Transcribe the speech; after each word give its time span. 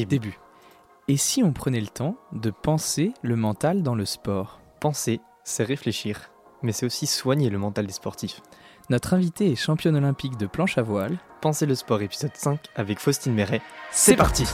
Début. 0.00 0.38
Et 1.08 1.16
si 1.16 1.42
on 1.42 1.52
prenait 1.52 1.80
le 1.80 1.88
temps 1.88 2.16
de 2.32 2.50
penser 2.50 3.12
le 3.22 3.36
mental 3.36 3.82
dans 3.82 3.94
le 3.94 4.04
sport? 4.04 4.60
Penser, 4.80 5.20
c'est 5.44 5.64
réfléchir, 5.64 6.30
mais 6.62 6.72
c'est 6.72 6.86
aussi 6.86 7.06
soigner 7.06 7.50
le 7.50 7.58
mental 7.58 7.86
des 7.86 7.92
sportifs. 7.92 8.40
Notre 8.90 9.14
invité 9.14 9.50
est 9.50 9.56
championne 9.56 9.96
olympique 9.96 10.36
de 10.36 10.46
planche 10.46 10.78
à 10.78 10.82
voile. 10.82 11.18
Penser 11.40 11.66
le 11.66 11.74
sport 11.74 12.02
épisode 12.02 12.34
5 12.34 12.60
avec 12.74 12.98
Faustine 12.98 13.34
Méret. 13.34 13.62
C'est 13.90 14.16
parti 14.16 14.46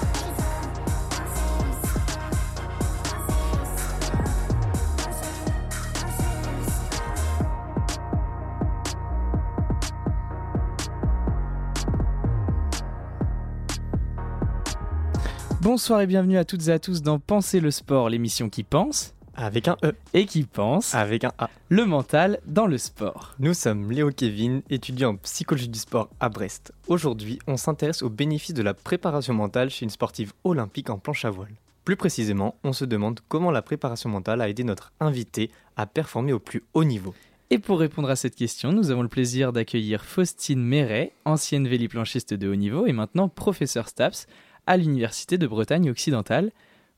Bonsoir 15.78 16.00
et 16.00 16.08
bienvenue 16.08 16.38
à 16.38 16.44
toutes 16.44 16.66
et 16.66 16.72
à 16.72 16.80
tous 16.80 17.02
dans 17.02 17.20
Penser 17.20 17.60
le 17.60 17.70
sport, 17.70 18.08
l'émission 18.08 18.48
qui 18.48 18.64
pense 18.64 19.14
Avec 19.36 19.68
un 19.68 19.76
E. 19.84 19.94
et 20.12 20.26
qui 20.26 20.42
pense 20.42 20.92
Avec 20.92 21.22
un 21.22 21.30
A. 21.38 21.48
le 21.68 21.86
mental 21.86 22.40
dans 22.46 22.66
le 22.66 22.78
sport. 22.78 23.36
Nous 23.38 23.54
sommes 23.54 23.92
Léo 23.92 24.10
Kevin, 24.10 24.62
étudiant 24.70 25.10
en 25.10 25.16
psychologie 25.18 25.68
du 25.68 25.78
sport 25.78 26.08
à 26.18 26.30
Brest. 26.30 26.72
Aujourd'hui, 26.88 27.38
on 27.46 27.56
s'intéresse 27.56 28.02
aux 28.02 28.10
bénéfices 28.10 28.54
de 28.54 28.62
la 28.64 28.74
préparation 28.74 29.34
mentale 29.34 29.70
chez 29.70 29.84
une 29.84 29.90
sportive 29.90 30.32
olympique 30.42 30.90
en 30.90 30.98
planche 30.98 31.24
à 31.24 31.30
voile. 31.30 31.54
Plus 31.84 31.94
précisément, 31.94 32.56
on 32.64 32.72
se 32.72 32.84
demande 32.84 33.20
comment 33.28 33.52
la 33.52 33.62
préparation 33.62 34.10
mentale 34.10 34.40
a 34.40 34.48
aidé 34.48 34.64
notre 34.64 34.90
invité 34.98 35.52
à 35.76 35.86
performer 35.86 36.32
au 36.32 36.40
plus 36.40 36.64
haut 36.74 36.82
niveau. 36.82 37.14
Et 37.50 37.58
pour 37.60 37.78
répondre 37.78 38.10
à 38.10 38.16
cette 38.16 38.34
question, 38.34 38.72
nous 38.72 38.90
avons 38.90 39.02
le 39.02 39.08
plaisir 39.08 39.52
d'accueillir 39.52 40.04
Faustine 40.04 40.60
Méret, 40.60 41.12
ancienne 41.24 41.68
véliplanchiste 41.68 42.34
de 42.34 42.48
haut 42.48 42.56
niveau 42.56 42.86
et 42.86 42.92
maintenant 42.92 43.28
professeur 43.28 43.88
STAPS 43.88 44.26
à 44.68 44.76
l'Université 44.76 45.38
de 45.38 45.46
Bretagne 45.46 45.88
occidentale. 45.88 46.52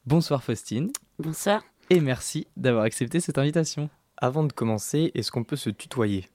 Bonsoir 0.05 0.43
Faustine 0.43 0.91
Bonsoir. 1.21 1.63
et 1.89 2.01
merci 2.01 2.49
d'avoir 2.57 2.83
accepté 2.83 3.21
cette 3.21 3.39
invitation. 3.39 3.89
Avant 4.17 4.43
de 4.43 4.53
commencer, 4.53 5.13
est-ce 5.15 5.31
qu'on 5.31 5.45
peut 5.45 5.55
se 5.55 5.71
tutoyer? 5.71 6.29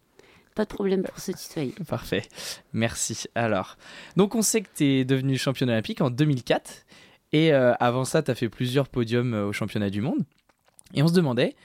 Pas 0.56 0.64
de 0.64 0.70
problème 0.70 1.04
pour 1.04 1.20
se 1.20 1.34
tutoyer. 1.34 1.76
Parfait, 1.90 2.24
merci. 2.72 3.26
Alors, 3.36 3.76
donc 4.16 4.34
on 4.34 4.42
sait 4.42 4.62
que 4.62 4.70
tu 4.74 4.86
es 4.86 5.04
devenu 5.04 5.38
championne 5.38 5.70
olympique 5.70 6.00
en 6.00 6.10
2004 6.10 6.86
et 7.34 7.54
euh, 7.54 7.74
avant 7.82 8.06
ça, 8.06 8.24
tu 8.24 8.32
as 8.32 8.36
fait 8.36 8.48
plusieurs 8.48 8.88
podiums 8.88 9.34
euh, 9.34 9.48
au 9.48 9.52
championnat 9.52 9.90
du 9.90 10.00
monde. 10.00 10.24
Et 10.94 11.04
on 11.04 11.10
se 11.10 11.14
demandait, 11.14 11.58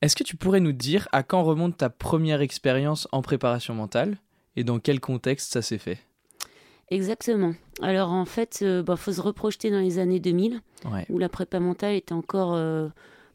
est-ce 0.00 0.16
que 0.16 0.24
tu 0.24 0.34
pourrais 0.34 0.58
nous 0.58 0.72
dire 0.72 1.08
à 1.12 1.22
quand 1.22 1.44
remonte 1.44 1.76
ta 1.76 1.90
première 1.90 2.40
expérience 2.40 3.06
en 3.12 3.22
préparation 3.22 3.72
mentale? 3.72 4.16
Et 4.56 4.64
dans 4.64 4.80
quel 4.80 4.98
contexte 4.98 5.52
ça 5.52 5.62
s'est 5.62 5.78
fait? 5.78 6.00
Exactement. 6.92 7.54
Alors 7.80 8.10
en 8.12 8.26
fait, 8.26 8.58
il 8.60 8.84
faut 8.96 9.12
se 9.12 9.20
reprojeter 9.20 9.70
dans 9.70 9.80
les 9.80 9.98
années 9.98 10.20
2000, 10.20 10.60
Ouais. 10.90 11.06
où 11.08 11.18
la 11.18 11.28
prépa 11.28 11.58
mentale 11.60 11.94
était 11.94 12.12
encore 12.12 12.54
euh, 12.54 12.88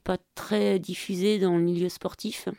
pas 0.04 0.18
très 0.36 0.80
diffusée 0.80 1.40
dans 1.40 1.56
le 1.58 1.64
milieu 1.64 1.90
sportif. 1.90 2.50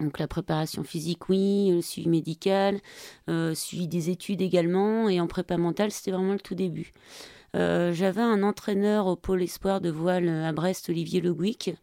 Donc 0.00 0.18
la 0.18 0.26
préparation 0.26 0.84
physique, 0.84 1.28
oui, 1.28 1.70
le 1.70 1.82
suivi 1.82 2.08
médical, 2.08 2.80
euh, 3.28 3.54
suivi 3.54 3.86
des 3.88 4.08
études 4.10 4.40
également, 4.40 5.08
et 5.10 5.20
en 5.20 5.26
prépa 5.26 5.58
mentale, 5.58 5.90
c'était 5.90 6.12
vraiment 6.12 6.32
le 6.32 6.40
tout 6.40 6.54
début. 6.54 6.92
Euh, 7.54 7.92
J'avais 7.92 8.22
un 8.22 8.42
entraîneur 8.42 9.06
au 9.06 9.16
pôle 9.16 9.42
espoir 9.42 9.82
de 9.82 9.90
voile 9.90 10.28
à 10.30 10.52
Brest, 10.52 10.88
Olivier 10.88 11.20
Le 11.20 11.34
Gouic, 11.34 11.74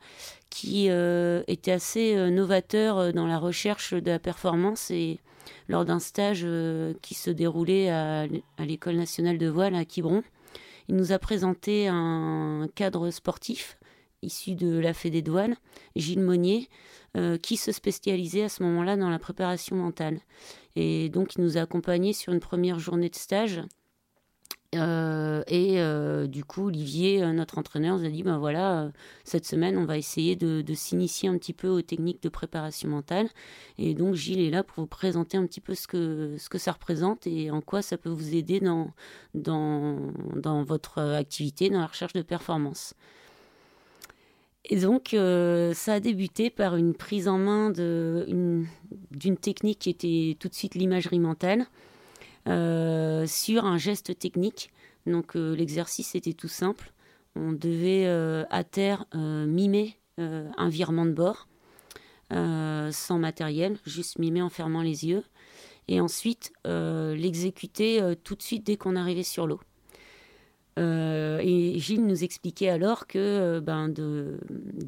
qui 0.50 0.88
euh, 0.90 1.44
était 1.48 1.72
assez 1.72 2.16
euh, 2.16 2.32
novateur 2.32 2.98
euh, 2.98 3.12
dans 3.12 3.28
la 3.28 3.38
recherche 3.38 3.94
de 3.94 4.10
la 4.10 4.18
performance 4.18 4.90
et 4.90 5.20
lors 5.68 5.86
d'un 5.86 6.00
stage 6.00 6.42
euh, 6.44 6.94
qui 7.02 7.14
se 7.14 7.30
déroulait 7.30 7.90
à, 7.90 8.28
l'école 8.60 8.96
nationale 8.96 9.38
de 9.38 9.48
voile 9.48 9.76
à 9.76 9.86
Quiberon. 9.86 10.24
Il 10.88 10.96
nous 10.96 11.12
a 11.12 11.20
présenté 11.20 11.88
un 11.88 12.68
cadre 12.76 13.12
sportif 13.12 13.78
issu 14.22 14.56
de 14.56 14.78
la 14.80 14.94
Fédé 14.94 15.22
de 15.22 15.32
Gilles 15.96 16.22
Monnier, 16.22 16.68
euh, 17.16 17.38
qui 17.38 17.58
se 17.58 17.72
spécialisait 17.72 18.44
à 18.44 18.50
ce 18.50 18.64
moment-là 18.64 18.98
dans 18.98 19.10
la 19.10 19.20
préparation 19.20 19.76
mentale. 19.76 20.20
Et 20.76 21.10
donc 21.10 21.36
il 21.36 21.42
nous 21.42 21.58
a 21.58 21.62
accompagnés 21.62 22.14
sur 22.14 22.34
une 22.34 22.40
première 22.40 22.80
journée 22.80 23.10
de 23.10 23.16
stage. 23.16 23.62
Euh, 24.76 25.44
et 25.48 25.82
euh, 25.82 26.28
du 26.28 26.44
coup, 26.44 26.68
Olivier, 26.68 27.24
euh, 27.24 27.34
notre 27.34 27.58
entraîneur, 27.58 27.98
nous 27.98 28.06
a 28.06 28.10
dit 28.10 28.22
ben 28.22 28.38
voilà, 28.38 28.92
cette 29.24 29.46
semaine, 29.46 29.78
on 29.78 29.86
va 29.86 29.98
essayer 29.98 30.36
de, 30.36 30.64
s'initier 30.74 31.28
un 31.28 31.38
petit 31.38 31.54
peu 31.54 31.68
aux 31.68 31.82
techniques 31.82 32.22
de 32.22 32.30
préparation 32.30 32.90
mentale. 32.90 33.30
Et 33.78 33.96
donc 33.96 34.14
Gilles 34.16 34.42
est 34.42 34.52
là 34.52 34.64
pour 34.64 34.84
vous 34.84 34.88
présenter 34.88 35.38
un 35.38 35.46
petit 35.48 35.62
peu 35.62 35.74
ce 35.74 35.88
que, 35.88 36.36
ce 36.38 36.50
que 36.50 36.58
ça 36.60 36.72
représente 36.74 37.26
et 37.26 37.50
en 37.52 37.62
quoi 37.62 37.82
ça 37.82 37.98
peut 37.98 38.10
vous 38.10 38.36
aider 38.36 38.60
dans, 38.60 38.92
dans, 39.34 39.98
dans 40.36 40.64
votre 40.64 41.00
activité, 41.00 41.70
dans 41.70 41.80
la 41.80 41.88
recherche 41.88 42.14
de 42.14 42.22
performance. 42.22 42.94
Et 44.66 44.76
donc 44.76 45.10
ça 45.12 45.94
a 45.94 46.00
débuté 46.00 46.52
par 46.52 46.76
une 46.76 46.94
prise 46.94 47.28
en 47.28 47.40
main 47.40 47.72
d'une 47.72 48.68
technique 49.42 49.80
qui 49.80 49.90
était 49.90 50.38
tout 50.40 50.48
de 50.48 50.54
suite 50.54 50.76
l'imagerie 50.76 51.20
mentale 51.20 51.66
sur 52.46 53.66
un 53.66 53.78
geste 53.78 54.18
technique. 54.18 54.72
Donc 55.06 55.36
euh, 55.36 55.56
l'exercice 55.56 56.16
était 56.16 56.34
tout 56.34 56.48
simple. 56.48 56.94
On 57.36 57.52
devait 57.52 58.06
euh, 58.06 58.44
à 58.50 58.64
terre 58.64 59.06
euh, 59.16 59.46
mimer 59.46 59.96
euh, 60.20 60.50
un 60.58 60.70
virement 60.70 61.06
de 61.06 61.12
bord 61.12 61.48
euh, 62.34 62.92
sans 62.92 63.18
matériel, 63.18 63.78
juste 63.86 64.20
mimer 64.20 64.42
en 64.42 64.50
fermant 64.50 64.82
les 64.82 65.06
yeux, 65.06 65.24
et 65.88 66.00
ensuite 66.02 66.52
euh, 66.68 67.16
l'exécuter 67.16 68.02
euh, 68.02 68.16
tout 68.16 68.36
de 68.36 68.42
suite 68.42 68.66
dès 68.66 68.78
qu'on 68.78 68.96
arrivait 68.96 69.24
sur 69.24 69.48
l'eau. 69.48 69.60
Euh, 70.78 71.40
et 71.44 71.78
Gilles 71.80 72.06
nous 72.06 72.24
expliquait 72.24 72.70
alors 72.70 73.08
que 73.08 73.18
euh, 73.18 73.62
ben, 73.62 73.90
de, 73.90 74.40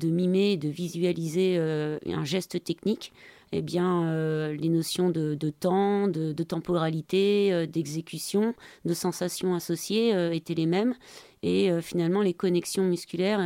mimer, 0.03 0.55
de 0.55 0.69
visualiser 0.69 1.55
euh, 1.57 1.97
un 2.05 2.23
geste 2.23 2.63
technique, 2.63 3.11
eh 3.51 3.61
bien, 3.61 4.05
euh, 4.05 4.55
les 4.55 4.69
notions 4.69 5.09
de, 5.09 5.35
temps, 5.49 6.07
de, 6.07 6.43
temporalité, 6.43 7.51
euh, 7.51 7.65
d'exécution, 7.65 8.55
de 8.85 8.93
sensations 8.93 9.55
associées 9.55 10.15
euh, 10.15 10.31
étaient 10.31 10.53
les 10.53 10.65
mêmes. 10.65 10.95
Et 11.43 11.71
finalement, 11.81 12.21
les 12.21 12.35
connexions 12.35 12.83
musculaires 12.83 13.39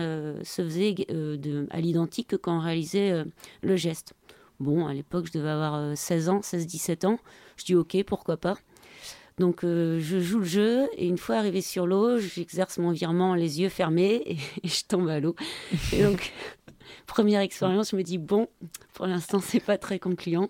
se 0.43 0.61
faisaient 0.61 0.95
à 1.69 1.79
l'identique 1.79 2.27
que 2.27 2.35
quand 2.35 2.57
on 2.57 2.59
réalisait 2.59 3.23
le 3.61 3.75
geste. 3.77 4.13
Bon, 4.59 4.85
à 4.85 4.93
l'époque, 4.93 5.27
je 5.27 5.31
devais 5.31 5.49
avoir 5.49 5.75
euh, 5.75 5.93
16 5.95 6.27
ans, 6.27 6.39
16-17 6.41 7.07
ans. 7.07 7.19
Je 7.55 7.63
dis 7.63 7.73
OK, 7.73 7.95
pourquoi 8.05 8.35
pas. 8.35 8.57
Donc, 9.37 9.61
je 9.63 10.19
joue 10.19 10.39
le 10.39 10.45
jeu 10.45 10.89
et 10.97 11.07
une 11.07 11.17
fois 11.17 11.35
arrivé 11.35 11.61
sur 11.61 11.87
l'eau, 11.87 12.19
j'exerce 12.19 12.77
mon 12.77 12.91
virement 12.91 13.33
les 13.33 13.61
yeux 13.61 13.69
fermés 13.69 14.21
et, 14.25 14.37
et 14.63 14.67
je 14.67 14.83
tombe 14.85 15.07
à 15.07 15.21
l'eau. 15.21 15.35
Et 15.93 16.03
donc, 16.03 16.33
première 17.07 17.41
expérience, 17.41 17.91
je 17.91 17.95
me 17.95 18.03
dis 18.03 18.17
bon, 18.17 18.47
pour 18.93 19.07
l'instant, 19.07 19.39
c'est 19.39 19.59
pas 19.59 19.77
très 19.77 19.99
concluant. 19.99 20.49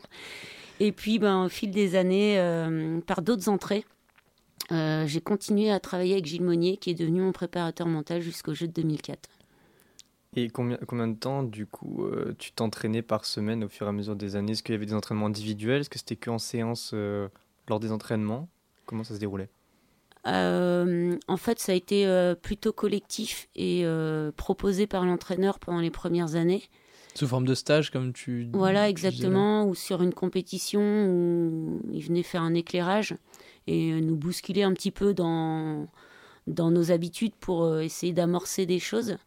Et 0.80 0.92
puis, 0.92 1.20
ben, 1.20 1.46
au 1.46 1.50
fil 1.50 1.72
des 1.72 1.96
années, 1.96 2.38
euh, 2.40 3.00
par 3.02 3.22
d'autres 3.22 3.50
entrées, 3.50 3.86
euh, 4.72 5.06
j'ai 5.08 5.22
continué 5.22 5.72
à 5.72 5.80
travailler 5.80 6.14
avec 6.14 6.26
Gilles 6.26 6.44
Monnier, 6.44 6.78
qui 6.78 6.90
est 6.90 6.96
devenu 6.96 7.22
mon 7.22 7.32
préparateur 7.32 7.88
mental 7.88 8.22
jusqu'au 8.22 8.54
jeu 8.54 8.68
de 8.68 8.74
2004. 8.74 9.30
Et 10.38 10.50
combien, 10.50 10.78
combien 10.86 11.08
de 11.08 11.16
temps, 11.16 11.44
du 11.44 11.66
coup, 11.66 12.04
euh, 12.04 12.36
tu 12.38 12.52
t'entraînais 12.52 13.02
par 13.02 13.24
semaine 13.24 13.64
au 13.64 13.70
fur 13.70 13.86
et 13.86 13.90
à 13.90 13.94
mesure 13.94 14.18
des 14.18 14.36
années? 14.36 14.52
Est-ce 14.52 14.64
qu'il 14.64 14.74
y 14.74 14.76
avait 14.76 14.86
des 14.86 14.94
entraînements 14.94 15.28
individuels? 15.28 15.82
Est-ce 15.82 15.90
que 15.90 15.98
c'était 15.98 16.18
que 16.18 16.30
en 16.30 16.40
séance 16.40 16.94
lors 17.70 17.80
des 17.80 17.92
entraînements? 17.94 18.50
Comment 18.86 19.06
ça 19.06 19.14
se 19.14 19.20
déroulait? 19.20 19.50
Euh, 20.28 21.18
en 21.28 21.38
fait, 21.38 21.60
ça 21.60 21.72
a 21.72 21.76
été 21.76 22.08
euh, 22.08 22.36
plutôt 22.36 22.74
collectif 22.74 23.48
et 23.56 23.82
euh, 23.84 24.32
proposé 24.36 24.88
par 24.88 25.06
l'entraîneur 25.06 25.60
pendant 25.60 25.80
les 25.80 25.92
premières 25.92 26.36
années. 26.36 26.64
Sous 27.14 27.28
forme 27.28 27.46
de 27.46 27.56
stage 27.56 27.92
comme 27.92 28.12
tu 28.12 28.50
Voilà, 28.54 28.86
tu 28.86 28.90
exactement. 28.90 29.66
Ou 29.66 29.76
sur 29.76 30.02
une 30.02 30.14
compétition 30.14 30.82
où 30.82 31.82
il 31.94 32.04
venait 32.04 32.24
faire 32.24 32.42
un 32.42 32.54
éclairage 32.54 33.16
et 33.68 33.94
nous 34.02 34.18
bousculer 34.18 34.64
un 34.64 34.74
petit 34.74 34.92
peu 34.92 35.14
dans, 35.14 35.88
dans 36.48 36.72
nos 36.72 36.92
habitudes 36.92 37.34
pour 37.40 37.80
essayer 37.80 38.12
d'amorcer 38.12 38.66
des 38.66 38.80
choses. 38.80 39.18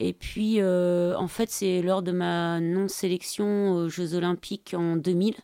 Et 0.00 0.14
puis, 0.14 0.62
en 0.62 1.28
fait, 1.28 1.50
c'est 1.50 1.82
lors 1.82 2.02
de 2.02 2.12
ma 2.12 2.58
non-sélection 2.60 3.72
aux 3.72 3.88
Jeux 3.90 4.14
Olympiques 4.14 4.74
en 4.76 4.96
2000, 4.96 5.34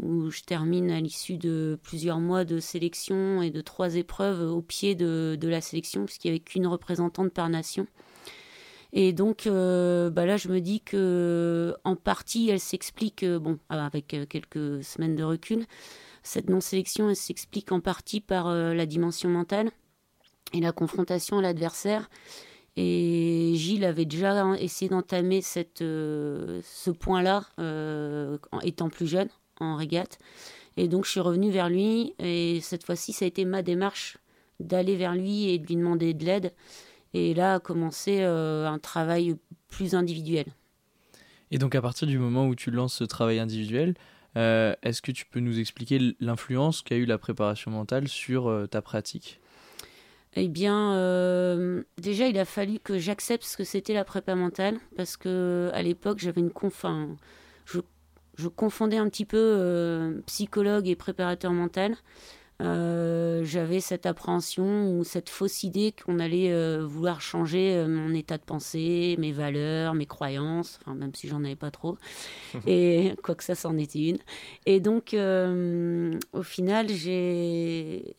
où 0.00 0.30
je 0.30 0.42
termine 0.42 0.90
à 0.90 1.00
l'issue 1.00 1.36
de 1.36 1.78
plusieurs 1.82 2.18
mois 2.18 2.44
de 2.44 2.60
sélection 2.60 3.42
et 3.42 3.50
de 3.50 3.60
trois 3.60 3.96
épreuves 3.96 4.50
au 4.50 4.62
pied 4.62 4.94
de, 4.94 5.38
la 5.42 5.60
sélection, 5.60 6.04
puisqu'il 6.04 6.28
n'y 6.28 6.36
avait 6.36 6.44
qu'une 6.44 6.66
représentante 6.66 7.32
par 7.32 7.48
nation. 7.48 7.86
Et 8.94 9.12
donc 9.12 9.46
euh, 9.46 10.10
bah 10.10 10.26
là, 10.26 10.36
je 10.36 10.48
me 10.48 10.60
dis 10.60 10.80
que 10.80 11.74
en 11.84 11.96
partie, 11.96 12.50
elle 12.50 12.60
s'explique, 12.60 13.22
euh, 13.22 13.38
bon, 13.38 13.58
avec 13.70 14.12
euh, 14.12 14.26
quelques 14.26 14.84
semaines 14.84 15.16
de 15.16 15.24
recul, 15.24 15.64
cette 16.22 16.50
non-sélection, 16.50 17.08
elle 17.08 17.16
s'explique 17.16 17.72
en 17.72 17.80
partie 17.80 18.20
par 18.20 18.54
la 18.54 18.86
dimension 18.86 19.28
mentale 19.28 19.70
et 20.52 20.60
la 20.60 20.70
confrontation 20.70 21.38
à 21.38 21.42
l'adversaire. 21.42 22.08
Et 22.76 23.54
Gilles 23.56 23.84
avait 23.84 24.04
déjà 24.04 24.54
essayé 24.58 24.88
d'entamer 24.88 25.42
ce 25.42 26.90
point-là, 26.90 27.42
étant 28.62 28.88
plus 28.88 29.08
jeune, 29.08 29.28
en 29.62 29.76
régate. 29.76 30.18
Et 30.76 30.88
donc, 30.88 31.04
je 31.04 31.10
suis 31.10 31.20
revenue 31.20 31.50
vers 31.50 31.68
lui, 31.68 32.14
et 32.18 32.60
cette 32.60 32.84
fois-ci, 32.84 33.12
ça 33.12 33.24
a 33.24 33.28
été 33.28 33.44
ma 33.44 33.62
démarche 33.62 34.18
d'aller 34.60 34.96
vers 34.96 35.14
lui 35.14 35.48
et 35.48 35.58
de 35.58 35.66
lui 35.66 35.76
demander 35.76 36.14
de 36.14 36.24
l'aide. 36.24 36.52
Et 37.14 37.34
là 37.34 37.54
a 37.54 37.60
commencé 37.60 38.22
un 38.22 38.78
travail 38.78 39.36
plus 39.68 39.94
individuel. 39.94 40.46
Et 41.50 41.58
donc 41.58 41.74
à 41.74 41.82
partir 41.82 42.08
du 42.08 42.18
moment 42.18 42.46
où 42.46 42.54
tu 42.54 42.70
lances 42.70 42.94
ce 42.94 43.04
travail 43.04 43.38
individuel, 43.38 43.94
est-ce 44.34 45.02
que 45.02 45.12
tu 45.12 45.26
peux 45.26 45.40
nous 45.40 45.58
expliquer 45.58 46.16
l'influence 46.20 46.80
qu'a 46.80 46.96
eu 46.96 47.04
la 47.04 47.18
préparation 47.18 47.70
mentale 47.70 48.08
sur 48.08 48.66
ta 48.70 48.80
pratique? 48.80 49.42
Eh 50.34 50.48
bien, 50.48 50.94
euh, 50.94 51.82
déjà, 51.98 52.26
il 52.26 52.38
a 52.38 52.46
fallu 52.46 52.78
que 52.78 52.98
j'accepte 52.98 53.44
ce 53.44 53.56
que 53.56 53.64
c'était 53.64 53.92
la 53.92 54.04
prépa 54.04 54.34
mentale, 54.34 54.78
parce 54.96 55.18
que 55.18 55.70
à 55.74 55.82
l'époque, 55.82 56.20
j'avais 56.20 56.40
une 56.40 56.50
confin, 56.50 57.16
je, 57.66 57.80
je, 58.42 58.48
confondais 58.48 58.96
un 58.96 59.08
petit 59.08 59.24
peu 59.24 59.38
euh, 59.38 60.20
psychologue 60.26 60.88
et 60.88 60.96
préparateur 60.96 61.52
mental. 61.52 61.96
Euh, 62.60 63.42
j'avais 63.44 63.80
cette 63.80 64.06
appréhension 64.06 64.92
ou 64.92 65.02
cette 65.02 65.28
fausse 65.28 65.64
idée 65.64 65.92
qu'on 65.92 66.20
allait 66.20 66.78
vouloir 66.84 67.20
changer 67.20 67.84
mon 67.88 68.14
état 68.14 68.38
de 68.38 68.44
pensée, 68.44 69.16
mes 69.18 69.32
valeurs, 69.32 69.94
mes 69.94 70.06
croyances, 70.06 70.78
enfin, 70.82 70.94
même 70.94 71.12
si 71.14 71.26
j'en 71.26 71.42
avais 71.42 71.56
pas 71.56 71.72
trop, 71.72 71.98
et 72.66 73.14
quoi 73.22 73.34
que 73.34 73.42
ça, 73.42 73.56
c'en 73.56 73.76
était 73.78 74.10
une. 74.10 74.18
Et 74.66 74.78
donc, 74.78 75.16
au 75.16 76.42
final, 76.42 76.88
j'ai 76.88 78.14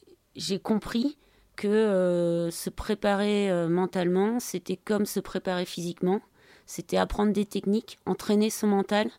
compris 0.62 1.18
que 1.56 1.68
euh, 1.68 2.52
se 2.52 2.70
préparer 2.70 3.50
euh, 3.52 3.68
mentalement, 3.68 4.40
c'était 4.40 4.78
comme 4.78 5.06
se 5.06 5.20
préparer 5.20 5.66
physiquement. 5.66 6.22
C'était 6.66 6.98
apprendre 6.98 7.34
des 7.34 7.46
techniques, 7.46 8.00
entraîner 8.06 8.50
son 8.50 8.68
mental. 8.68 9.10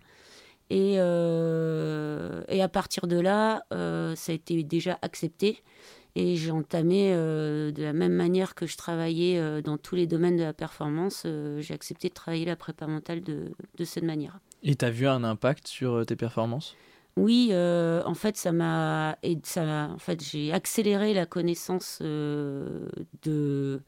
Et, 0.70 0.96
euh, 0.99 2.43
et 2.49 2.62
à 2.62 2.69
partir 2.69 3.06
de 3.06 3.19
là, 3.19 3.64
ça 3.70 4.32
a 4.32 4.34
été 4.34 4.62
déjà 4.62 4.99
accepté. 5.02 5.62
Et 6.16 6.37
j'ai 6.37 6.52
entamé 6.52 7.12
de 7.12 7.82
la 7.82 7.93
même 7.93 8.12
manière 8.12 8.55
que 8.55 8.66
je 8.66 8.76
travaillais 8.76 9.62
dans 9.62 9.78
tous 9.78 9.96
les 9.96 10.06
domaines 10.06 10.37
de 10.37 10.44
la 10.44 10.52
performance, 10.52 11.26
j'ai 11.58 11.75
accepté 11.75 12.08
de 12.08 12.14
travailler 12.14 12.44
la 12.44 12.55
prépa 12.55 12.87
mentale 12.87 13.20
de, 13.20 13.50
de 13.76 13.84
cette 13.84 14.05
manière. 14.05 14.38
Et 14.62 14.76
tu 14.76 14.84
as 14.84 14.90
vu 14.90 15.08
un 15.08 15.25
impact 15.25 15.66
sur 15.66 16.06
tes 16.06 16.14
performances? 16.14 16.76
Oui, 17.16 17.50
euh, 17.52 18.02
en 18.06 18.14
fait, 18.14 18.37
ça 18.37 18.50
m'a, 18.50 19.16
ça, 19.44 19.88
en 19.93 19.99
fait, 19.99 20.22
j'ai 20.22 20.52
accéléré 20.52 21.14
la 21.14 21.26
connaissance 21.26 22.00
euh, 22.02 22.88
de 23.22 23.82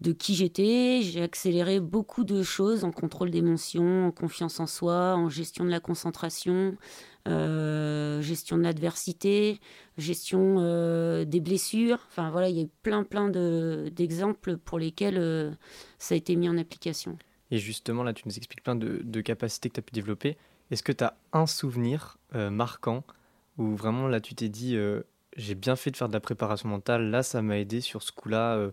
de 0.00 0.12
qui 0.12 0.34
j'étais. 0.34 1.00
J'ai 1.02 1.22
accéléré 1.22 1.80
beaucoup 1.80 2.24
de 2.24 2.42
choses 2.42 2.84
en 2.84 2.90
contrôle 2.90 3.30
d'émotions, 3.30 4.06
en 4.06 4.10
confiance 4.10 4.60
en 4.60 4.66
soi, 4.66 5.14
en 5.14 5.28
gestion 5.28 5.64
de 5.64 5.70
la 5.70 5.80
concentration, 5.80 6.76
euh, 7.28 8.20
gestion 8.22 8.56
de 8.56 8.62
l'adversité, 8.62 9.60
gestion 9.98 10.56
des 11.24 11.40
blessures. 11.40 11.98
Enfin 12.08 12.30
voilà, 12.30 12.48
il 12.48 12.56
y 12.56 12.60
a 12.60 12.64
eu 12.64 12.70
plein 12.82 13.04
plein 13.04 13.28
d'exemples 13.28 14.56
pour 14.56 14.78
lesquels 14.78 15.56
ça 15.98 16.14
a 16.14 16.16
été 16.16 16.36
mis 16.36 16.48
en 16.48 16.56
application. 16.56 17.18
Et 17.50 17.58
justement, 17.58 18.02
là, 18.02 18.12
tu 18.12 18.22
nous 18.26 18.36
expliques 18.36 18.62
plein 18.62 18.76
de, 18.76 19.00
de 19.02 19.20
capacités 19.20 19.68
que 19.68 19.74
tu 19.74 19.80
as 19.80 19.82
pu 19.82 19.92
développer. 19.92 20.36
Est-ce 20.70 20.82
que 20.82 20.92
tu 20.92 21.04
as 21.04 21.16
un 21.32 21.46
souvenir 21.46 22.18
euh, 22.34 22.50
marquant 22.50 23.04
où 23.58 23.74
vraiment 23.74 24.06
là 24.06 24.20
tu 24.20 24.34
t'es 24.34 24.48
dit 24.48 24.76
euh, 24.76 25.02
j'ai 25.36 25.54
bien 25.54 25.76
fait 25.76 25.90
de 25.90 25.96
faire 25.96 26.08
de 26.08 26.12
la 26.12 26.20
préparation 26.20 26.68
mentale, 26.68 27.10
là 27.10 27.22
ça 27.22 27.42
m'a 27.42 27.58
aidé 27.58 27.80
sur 27.80 28.02
ce 28.02 28.12
coup-là 28.12 28.56
euh. 28.56 28.70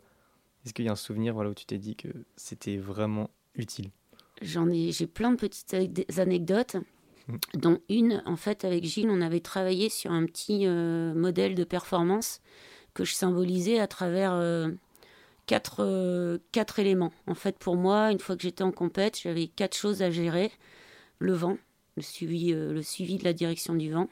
Est-ce 0.67 0.73
qu'il 0.73 0.83
y 0.83 0.89
a 0.89 0.91
un 0.91 0.97
souvenir 0.97 1.33
voilà, 1.33 1.49
où 1.49 1.53
tu 1.53 1.65
t'es 1.65 1.77
dit 1.77 1.95
que 1.95 2.09
c'était 2.35 2.75
vraiment 2.75 3.29
utile? 3.55 3.89
J'en 4.41 4.69
ai, 4.69 4.91
j'ai 4.91 5.07
plein 5.07 5.31
de 5.31 5.37
petites 5.37 5.73
anecdotes, 6.19 6.75
mmh. 7.29 7.35
dont 7.53 7.79
une, 7.87 8.21
en 8.25 8.35
fait, 8.35 8.65
avec 8.65 8.83
Gilles, 8.83 9.09
on 9.09 9.21
avait 9.21 9.39
travaillé 9.39 9.87
sur 9.87 10.11
un 10.11 10.25
petit 10.25 10.67
modèle 10.67 11.55
de 11.55 11.63
performance 11.63 12.41
que 12.93 13.05
je 13.05 13.13
symbolisais 13.13 13.79
à 13.79 13.87
travers 13.87 14.69
quatre, 15.45 16.37
quatre 16.51 16.79
éléments. 16.79 17.13
En 17.27 17.33
fait, 17.33 17.57
pour 17.57 17.77
moi, 17.77 18.11
une 18.11 18.19
fois 18.19 18.35
que 18.35 18.43
j'étais 18.43 18.63
en 18.63 18.73
compète, 18.73 19.21
j'avais 19.23 19.47
quatre 19.47 19.77
choses 19.77 20.01
à 20.01 20.11
gérer. 20.11 20.51
Le 21.19 21.31
vent, 21.31 21.57
le 21.95 22.03
suivi, 22.03 22.53
euh, 22.53 22.73
le 22.73 22.83
suivi 22.83 23.17
de 23.17 23.23
la 23.23 23.33
direction 23.33 23.73
du 23.73 23.91
vent, 23.91 24.09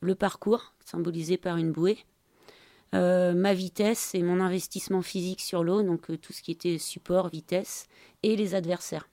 le 0.00 0.14
parcours, 0.14 0.72
symbolisé 0.84 1.36
par 1.36 1.58
une 1.58 1.70
bouée, 1.70 1.98
euh, 2.94 3.34
ma 3.34 3.54
vitesse 3.54 4.14
et 4.14 4.22
mon 4.22 4.40
investissement 4.40 5.02
physique 5.02 5.40
sur 5.40 5.64
l'eau, 5.64 5.82
donc 5.82 6.10
euh, 6.10 6.16
tout 6.16 6.32
ce 6.32 6.42
qui 6.42 6.52
était 6.52 6.78
support, 6.78 7.28
vitesse, 7.28 7.86
et 8.22 8.36
les 8.36 8.54
adversaires. 8.54 9.08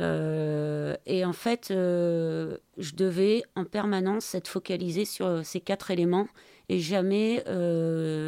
et 0.00 1.24
en 1.24 1.32
fait, 1.32 1.66
je 1.70 2.94
devais 2.96 3.42
en 3.54 3.64
permanence 3.64 4.34
être 4.34 4.48
focalisé 4.48 5.04
sur 5.04 5.44
ces 5.44 5.60
quatre 5.60 5.92
éléments 5.92 6.26
et 6.68 6.80
jamais 6.80 7.44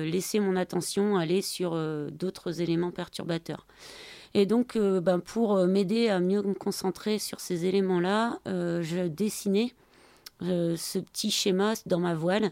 laisser 0.04 0.38
mon 0.38 0.54
attention 0.54 1.16
aller 1.16 1.42
sur 1.42 1.76
d'autres 2.12 2.60
éléments 2.60 2.92
perturbateurs. 2.92 3.66
Et 4.34 4.46
donc, 4.46 4.74
euh, 4.74 5.00
ben, 5.00 5.20
pour 5.20 5.56
euh, 5.56 5.66
m'aider 5.66 6.08
à 6.08 6.18
mieux 6.18 6.42
me 6.42 6.54
concentrer 6.54 7.20
sur 7.20 7.38
ces 7.40 7.66
éléments-là, 7.66 8.40
euh, 8.48 8.82
je 8.82 9.06
dessinais 9.06 9.72
ce 10.40 10.98
petit 10.98 11.30
schéma 11.30 11.72
dans 11.86 12.00
ma 12.00 12.14
voile. 12.14 12.50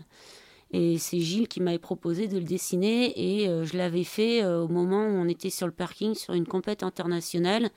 Et 0.73 0.99
c'est 0.99 1.21
Gilles 1.21 1.49
qui 1.49 1.61
m'avait 1.61 1.79
proposé 1.79 2.29
de 2.29 2.39
le 2.39 2.45
dessiner 2.45 3.13
et 3.17 3.47
je 3.65 3.77
l'avais 3.77 4.05
fait 4.05 4.43
au 4.45 4.69
moment 4.69 5.05
où 5.05 5.11
on 5.11 5.29
était 5.29 5.51
sur 5.51 5.67
le 5.67 5.73
parking 5.73 6.15
sur 6.15 6.33
une 6.33 6.47
compète 6.47 6.83
internationale 6.83 7.69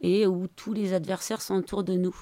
et 0.00 0.26
où 0.26 0.48
tous 0.48 0.72
les 0.72 0.94
adversaires 0.94 1.40
sont 1.40 1.54
autour 1.54 1.84
de 1.84 1.94
nous. 1.94 2.16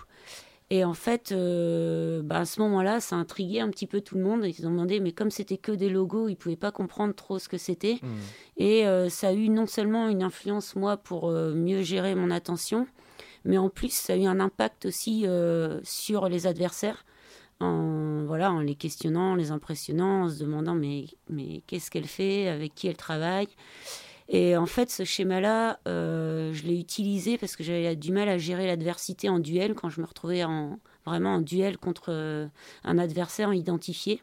Et 0.72 0.86
en 0.86 0.94
fait, 0.94 1.32
euh, 1.32 2.22
bah, 2.22 2.38
à 2.38 2.44
ce 2.46 2.58
moment-là, 2.62 3.00
ça 3.00 3.14
a 3.14 3.18
intrigué 3.18 3.60
un 3.60 3.68
petit 3.68 3.86
peu 3.86 4.00
tout 4.00 4.16
le 4.16 4.22
monde. 4.22 4.46
Ils 4.46 4.66
ont 4.66 4.70
demandé, 4.70 5.00
mais 5.00 5.12
comme 5.12 5.30
c'était 5.30 5.58
que 5.58 5.70
des 5.70 5.90
logos, 5.90 6.28
ils 6.28 6.30
ne 6.30 6.36
pouvaient 6.36 6.56
pas 6.56 6.72
comprendre 6.72 7.14
trop 7.14 7.38
ce 7.38 7.46
que 7.46 7.58
c'était. 7.58 7.98
Hmm. 8.00 8.08
Et 8.56 8.86
euh, 8.86 9.10
ça 9.10 9.28
a 9.28 9.32
eu 9.34 9.50
non 9.50 9.66
seulement 9.66 10.08
une 10.08 10.22
influence, 10.22 10.74
moi, 10.74 10.96
pour 10.96 11.28
euh, 11.28 11.52
mieux 11.52 11.82
gérer 11.82 12.14
mon 12.14 12.30
attention, 12.30 12.86
mais 13.44 13.58
en 13.58 13.68
plus, 13.68 13.92
ça 13.92 14.14
a 14.14 14.16
eu 14.16 14.24
un 14.24 14.40
impact 14.40 14.86
aussi 14.86 15.26
sur 15.82 16.28
les 16.30 16.46
adversaires. 16.46 17.04
En, 17.60 18.24
voilà, 18.26 18.52
en 18.52 18.60
les 18.60 18.74
questionnant, 18.74 19.32
en 19.32 19.34
les 19.34 19.50
impressionnant, 19.50 20.24
en 20.24 20.28
se 20.28 20.40
demandant, 20.40 20.74
mais, 20.74 21.06
mais 21.28 21.62
qu'est-ce 21.66 21.90
qu'elle 21.90 22.06
fait, 22.06 22.48
avec 22.48 22.74
qui 22.74 22.88
elle 22.88 22.96
travaille. 22.96 23.48
Et 24.28 24.56
en 24.56 24.66
fait, 24.66 24.90
ce 24.90 25.04
schéma-là, 25.04 25.78
euh, 25.86 26.52
je 26.54 26.62
l'ai 26.64 26.78
utilisé 26.78 27.38
parce 27.38 27.54
que 27.54 27.62
j'avais 27.62 27.94
du 27.96 28.12
mal 28.12 28.28
à 28.28 28.38
gérer 28.38 28.66
l'adversité 28.66 29.28
en 29.28 29.38
duel 29.38 29.74
quand 29.74 29.90
je 29.90 30.00
me 30.00 30.06
retrouvais 30.06 30.42
en, 30.44 30.78
vraiment 31.04 31.34
en 31.34 31.40
duel 31.40 31.76
contre 31.76 32.06
euh, 32.08 32.46
un 32.84 32.98
adversaire 32.98 33.52
identifié. 33.52 34.22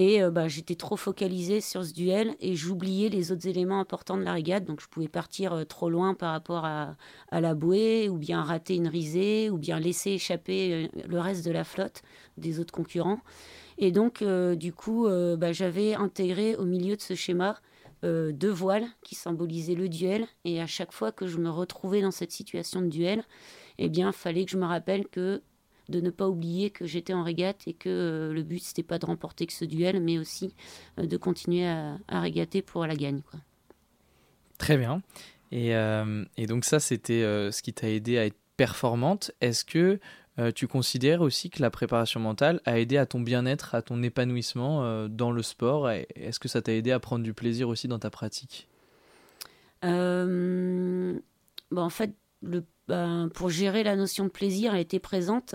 Et 0.00 0.22
euh, 0.22 0.30
bah, 0.30 0.48
j'étais 0.48 0.76
trop 0.76 0.96
focalisée 0.96 1.60
sur 1.60 1.84
ce 1.84 1.92
duel 1.92 2.34
et 2.40 2.56
j'oubliais 2.56 3.10
les 3.10 3.32
autres 3.32 3.46
éléments 3.46 3.80
importants 3.80 4.16
de 4.16 4.22
la 4.22 4.32
régate. 4.32 4.64
Donc 4.64 4.80
je 4.80 4.88
pouvais 4.88 5.08
partir 5.08 5.66
trop 5.68 5.90
loin 5.90 6.14
par 6.14 6.32
rapport 6.32 6.64
à, 6.64 6.96
la 7.30 7.54
bouée, 7.54 8.08
ou 8.08 8.16
bien 8.16 8.42
rater 8.42 8.76
une 8.76 8.88
risée, 8.88 9.50
ou 9.50 9.58
bien 9.58 9.78
laisser 9.78 10.12
échapper 10.12 10.90
le 11.06 11.20
reste 11.20 11.44
de 11.44 11.50
la 11.50 11.64
flotte 11.64 12.00
des 12.38 12.60
autres 12.60 12.72
concurrents. 12.72 13.20
Et 13.76 13.92
donc, 13.92 14.24
du 14.56 14.72
coup, 14.72 15.06
bah, 15.36 15.52
j'avais 15.52 15.94
intégré 15.94 16.56
au 16.56 16.64
milieu 16.64 16.96
de 16.96 17.02
ce 17.02 17.14
schéma 17.14 17.56
euh, 18.02 18.32
deux 18.32 18.50
voiles 18.50 18.86
qui 19.02 19.14
symbolisaient 19.14 19.74
le 19.74 19.88
duel. 19.88 20.26
Et 20.44 20.60
à 20.60 20.66
chaque 20.66 20.92
fois 20.92 21.12
que 21.12 21.26
je 21.26 21.36
me 21.36 21.50
retrouvais 21.50 22.00
dans 22.00 22.10
cette 22.10 22.32
situation 22.32 22.80
de 22.80 22.88
duel, 22.88 23.24
eh 23.78 23.90
bien, 23.90 24.12
fallait 24.12 24.46
que 24.46 24.50
je 24.50 24.56
me 24.56 24.64
rappelle 24.64 25.06
que 25.08 25.42
de 25.90 26.00
ne 26.00 26.10
pas 26.10 26.28
oublier 26.28 26.70
que 26.70 26.86
j'étais 26.86 27.12
en 27.12 27.22
régate 27.22 27.66
et 27.66 27.74
que 27.74 27.88
euh, 27.88 28.32
le 28.32 28.42
but 28.42 28.62
c'était 28.62 28.82
pas 28.82 28.98
de 28.98 29.06
remporter 29.06 29.46
que 29.46 29.52
ce 29.52 29.64
duel, 29.64 30.00
mais 30.00 30.18
aussi 30.18 30.54
euh, 30.98 31.06
de 31.06 31.16
continuer 31.16 31.66
à, 31.66 31.98
régater 32.08 32.62
pour 32.62 32.86
la 32.86 32.96
gagne. 32.96 33.22
Quoi. 33.30 33.40
Très 34.58 34.76
bien. 34.76 35.02
Et, 35.52 35.70
et 36.36 36.46
donc 36.46 36.64
ça, 36.64 36.78
c'était 36.78 37.22
ce 37.22 37.60
qui 37.60 37.72
t'a 37.72 37.88
aidé 37.88 38.18
à 38.18 38.26
être 38.26 38.38
performante. 38.56 39.32
Est-ce 39.40 39.64
que 39.64 39.98
euh, 40.40 40.52
tu 40.52 40.66
considères 40.66 41.20
aussi 41.20 41.50
que 41.50 41.60
la 41.60 41.70
préparation 41.70 42.20
mentale 42.20 42.60
a 42.64 42.78
aidé 42.78 42.96
à 42.96 43.04
ton 43.04 43.20
bien-être, 43.20 43.74
à 43.74 43.82
ton 43.82 44.02
épanouissement 44.02 44.84
euh, 44.84 45.08
dans 45.08 45.32
le 45.32 45.42
sport 45.42 45.90
Est-ce 45.90 46.38
que 46.38 46.48
ça 46.48 46.62
t'a 46.62 46.72
aidé 46.72 46.92
à 46.92 47.00
prendre 47.00 47.24
du 47.24 47.34
plaisir 47.34 47.68
aussi 47.68 47.88
dans 47.88 47.98
ta 47.98 48.10
pratique? 48.10 48.68
Euh, 49.84 51.18
bon, 51.70 51.82
En 51.82 51.90
fait, 51.90 52.14
ben, 52.42 53.28
pour 53.34 53.50
gérer 53.50 53.82
la 53.82 53.96
notion 53.96 54.24
de 54.24 54.30
plaisir, 54.30 54.74
elle 54.74 54.80
était 54.80 54.98
présente. 54.98 55.54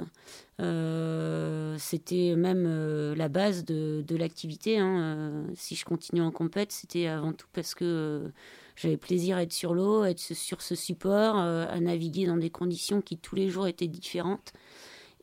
c'était 0.60 2.36
même 2.36 3.14
la 3.14 3.28
base 3.28 3.66
de, 3.66 4.16
l'activité. 4.16 4.78
Hein. 4.80 5.46
si 5.56 5.76
je 5.76 5.84
continue 5.86 6.22
en 6.22 6.32
compète, 6.32 6.72
c'était 6.72 7.08
avant 7.08 7.34
tout 7.34 7.48
parce 7.54 7.76
que 7.76 8.32
j'avais 8.76 8.98
plaisir 8.98 9.38
à 9.38 9.44
être 9.44 9.54
sur 9.54 9.74
l'eau, 9.74 10.04
à 10.04 10.12
être 10.12 10.20
sur 10.20 10.62
ce 10.62 10.76
support, 10.76 11.38
à 11.38 11.80
naviguer 11.80 12.26
dans 12.28 12.38
des 12.38 12.52
conditions 12.52 13.02
qui 13.02 13.18
tous 13.18 13.36
les 13.36 13.50
jours 13.50 13.68
étaient 13.68 13.88
différentes. 13.88 14.54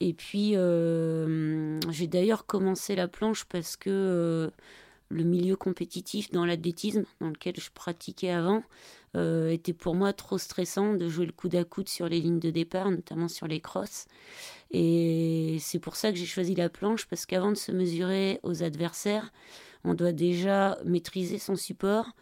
Et 0.04 0.14
puis, 0.14 0.56
euh, 0.56 1.78
j'ai 1.92 2.08
d'ailleurs 2.08 2.44
commencé 2.44 2.96
la 2.96 3.06
planche 3.06 3.44
parce 3.44 3.76
que 3.76 3.88
euh, 3.88 4.50
le 5.10 5.22
milieu 5.22 5.54
compétitif 5.54 6.32
dans 6.32 6.44
l'athlétisme, 6.44 7.04
dans 7.20 7.28
lequel 7.28 7.54
je 7.56 7.70
pratiquais 7.72 8.30
avant, 8.30 8.64
euh, 9.16 9.50
était 9.50 9.72
pour 9.72 9.94
moi 9.94 10.12
trop 10.12 10.38
stressant 10.38 10.94
de 10.94 11.08
jouer 11.08 11.26
le 11.26 11.32
coude 11.32 11.54
à 11.54 11.64
coude 11.64 11.88
sur 11.88 12.08
les 12.08 12.20
lignes 12.20 12.40
de 12.40 12.50
départ, 12.50 12.90
notamment 12.90 13.28
sur 13.28 13.46
les 13.46 13.60
crosses. 13.60 14.06
Et 14.70 15.58
c'est 15.60 15.78
pour 15.78 15.96
ça 15.96 16.12
que 16.12 16.18
j'ai 16.18 16.26
choisi 16.26 16.54
la 16.54 16.68
planche, 16.68 17.06
parce 17.06 17.26
qu'avant 17.26 17.50
de 17.50 17.56
se 17.56 17.72
mesurer 17.72 18.40
aux 18.42 18.62
adversaires, 18.62 19.32
on 19.84 19.94
doit 19.94 20.12
déjà 20.12 20.78
maîtriser 20.84 21.38
son 21.38 21.56
support 21.56 22.12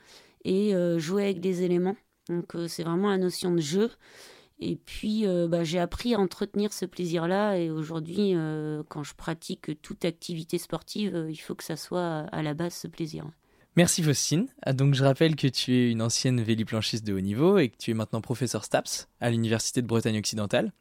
et 0.45 0.73
jouer 0.99 1.25
avec 1.25 1.41
des 1.41 1.63
éléments. 1.63 1.97
Donc 2.29 2.57
c'est 2.69 2.83
vraiment 2.83 3.11
la 3.11 3.19
notion 3.19 3.53
de 3.53 3.61
jeu. 3.61 3.91
Et 4.59 4.77
puis, 4.77 5.27
bah, 5.49 5.65
j'ai 5.65 5.79
appris 5.79 6.15
à 6.15 6.19
entretenir 6.19 6.73
ce 6.73 6.87
plaisir-là. 6.87 7.59
Et 7.59 7.71
aujourd'hui, 7.71 8.35
quand 8.89 9.03
je 9.05 9.15
pratique 9.15 9.81
toute 9.83 10.05
activité 10.05 10.59
sportive, 10.59 11.27
il 11.29 11.37
faut 11.37 11.55
que 11.55 11.65
ça 11.65 11.77
soit 11.77 12.27
à 12.33 12.43
la 12.43 12.55
base 12.55 12.75
ce 12.75 12.89
plaisir. 12.89 13.27
Merci 13.77 14.03
Faustine. 14.03 14.49
Ah, 14.63 14.73
donc 14.73 14.95
je 14.95 15.05
rappelle 15.05 15.37
que 15.37 15.47
tu 15.47 15.75
es 15.75 15.91
une 15.91 16.03
ancienne 16.03 16.41
véliplanchiste 16.43 17.07
de 17.07 17.15
haut 17.15 17.21
niveau 17.21 17.59
et 17.59 17.69
que 17.69 17.77
tu 17.77 17.93
es 17.93 17.95
maintenant 17.95 18.21
professeur 18.21 18.65
STAPS 18.65 19.09
à 19.21 19.31
l'Université 19.31 19.81
de 19.81 19.87
Bretagne 19.87 20.19
occidentale. 20.19 20.73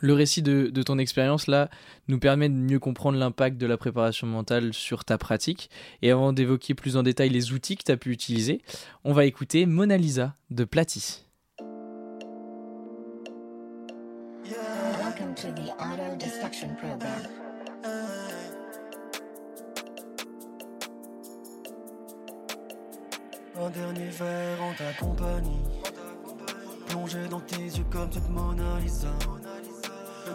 Le 0.00 0.14
récit 0.14 0.42
de, 0.42 0.70
ton 0.82 0.98
expérience 0.98 1.46
là 1.46 1.68
nous 2.08 2.18
permet 2.18 2.48
de 2.48 2.54
mieux 2.54 2.78
comprendre 2.78 3.18
l'impact 3.18 3.58
de 3.58 3.66
la 3.66 3.76
préparation 3.76 4.26
mentale 4.26 4.72
sur 4.72 5.04
ta 5.04 5.18
pratique. 5.18 5.70
Et 6.02 6.10
avant 6.10 6.32
d'évoquer 6.32 6.74
plus 6.74 6.96
en 6.96 7.02
détail 7.02 7.28
les 7.28 7.52
outils 7.52 7.76
que 7.76 7.84
tu 7.84 7.92
as 7.92 7.96
pu 7.96 8.10
utiliser, 8.10 8.62
on 9.04 9.12
va 9.12 9.26
écouter 9.26 9.66
Mona 9.66 9.98
Lisa 9.98 10.34
de 10.50 10.64
Platy. 10.64 11.24
Un 23.56 23.70
dernier 23.70 24.08
verre 24.08 24.62
en 24.62 24.74
ta 24.74 24.92
compagnie. 24.98 25.62
Plongé 26.88 27.28
dans 27.28 27.40
tes 27.40 27.56
yeux 27.56 27.84
comme 27.88 28.10
toute 28.10 28.28
Mona 28.28 28.80
Lisa. 28.80 29.06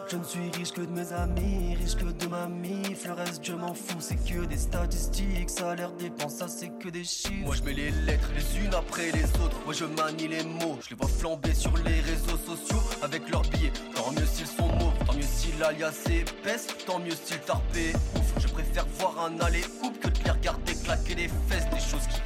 Je 0.09 0.17
ne 0.17 0.23
suis 0.23 0.49
riche 0.51 0.71
que 0.71 0.81
de 0.81 0.91
mes 0.91 1.11
amis, 1.11 1.75
riche 1.75 1.95
que 1.95 2.05
de 2.05 2.27
ma 2.27 2.47
mif. 2.47 3.05
Le 3.05 3.13
reste, 3.13 3.43
je 3.43 3.53
m'en 3.53 3.73
fous, 3.73 3.99
c'est 3.99 4.15
que 4.15 4.45
des 4.45 4.57
statistiques. 4.57 5.49
Salaire, 5.49 5.91
dépense, 5.91 6.35
ça 6.35 6.47
c'est 6.47 6.69
que 6.79 6.89
des 6.89 7.03
chiffres. 7.03 7.45
Moi, 7.45 7.55
je 7.55 7.63
mets 7.63 7.73
les 7.73 7.91
lettres 7.91 8.29
les 8.35 8.65
unes 8.65 8.73
après 8.73 9.11
les 9.11 9.25
autres. 9.43 9.57
Moi, 9.65 9.73
je 9.73 9.85
manie 9.85 10.27
les 10.27 10.43
mots. 10.43 10.77
Je 10.81 10.91
les 10.91 10.95
vois 10.95 11.07
flamber 11.07 11.53
sur 11.53 11.75
les 11.77 11.99
réseaux 12.01 12.37
sociaux 12.37 12.81
avec 13.01 13.29
leurs 13.29 13.41
billets. 13.43 13.73
Tant 13.95 14.11
mieux 14.11 14.25
s'ils 14.25 14.47
sont 14.47 14.67
mauves, 14.67 14.93
tant 15.05 15.13
mieux 15.13 15.21
si 15.21 15.51
l'alias 15.59 16.05
épaisse, 16.09 16.67
tant 16.85 16.99
mieux 16.99 17.15
s'ils 17.23 17.39
tarpé. 17.41 17.93
Je 18.39 18.47
préfère 18.47 18.85
voir 18.97 19.25
un 19.25 19.39
aller 19.41 19.63
ou 19.83 19.89
que 19.91 20.07
de 20.07 20.23
les 20.23 20.31
regarder 20.31 20.73
claquer 20.73 21.15
les 21.15 21.27
fesses, 21.49 21.69
des 21.69 21.79
choses 21.79 22.07
qui 22.07 22.21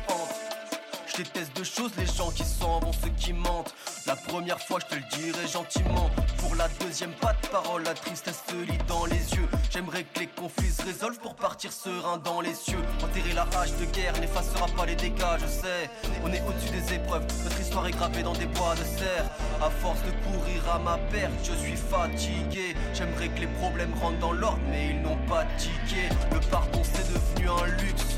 je 1.14 1.24
déteste 1.24 1.56
deux 1.56 1.64
choses, 1.64 1.92
les 1.98 2.06
gens 2.06 2.32
qui 2.32 2.44
sont 2.44 2.80
bon, 2.80 2.92
ceux 2.94 3.10
qui 3.18 3.34
mentent. 3.34 3.74
La 4.06 4.16
première 4.16 4.60
fois, 4.60 4.80
je 4.82 4.96
te 4.96 4.96
le 4.96 5.08
dirai 5.12 5.48
gentiment. 5.48 6.10
Pour 6.38 6.56
la 6.56 6.68
deuxième, 6.80 7.12
pas 7.14 7.34
de 7.34 7.48
parole, 7.48 7.84
la 7.84 7.94
tristesse 7.94 8.44
se 8.50 8.56
lit 8.56 8.78
dans 8.88 9.06
les 9.06 9.34
yeux. 9.34 9.48
J'aimerais 9.70 10.04
que 10.04 10.20
les 10.20 10.28
conflits 10.28 10.72
se 10.72 10.84
résolvent 10.84 11.20
pour 11.20 11.36
partir 11.36 11.72
serein 11.72 12.18
dans 12.18 12.42
les 12.42 12.54
cieux. 12.54 12.82
Enterrer 13.04 13.34
la 13.34 13.48
hache 13.60 13.72
de 13.80 13.86
guerre 13.86 14.14
n'effacera 14.20 14.68
pas 14.76 14.86
les 14.86 14.96
dégâts, 14.96 15.38
je 15.40 15.48
sais. 15.48 15.90
On 16.24 16.32
est 16.32 16.42
au-dessus 16.42 16.72
des 16.72 16.96
épreuves, 16.96 17.26
notre 17.44 17.60
histoire 17.60 17.88
est 17.88 17.92
gravée 17.92 18.24
dans 18.24 18.34
des 18.34 18.48
bois 18.48 18.76
de 18.76 18.84
serre. 18.84 19.26
À 19.62 19.70
force 19.70 20.00
de 20.02 20.12
courir 20.28 20.74
à 20.74 20.80
ma 20.80 20.98
perte, 21.12 21.34
je 21.44 21.54
suis 21.54 21.78
fatigué. 21.78 22.76
J'aimerais 22.94 23.30
que 23.30 23.42
les 23.42 23.48
problèmes 23.48 23.94
rentrent 24.02 24.20
dans 24.20 24.34
l'ordre, 24.34 24.60
mais 24.70 24.90
ils 24.90 25.02
n'ont 25.02 25.20
pas 25.28 25.46
tiqué. 25.58 26.10
Le 26.32 26.40
pardon, 26.52 26.82
c'est 26.84 27.08
devenu 27.14 27.50
un 27.50 27.68
luxe. 27.82 28.18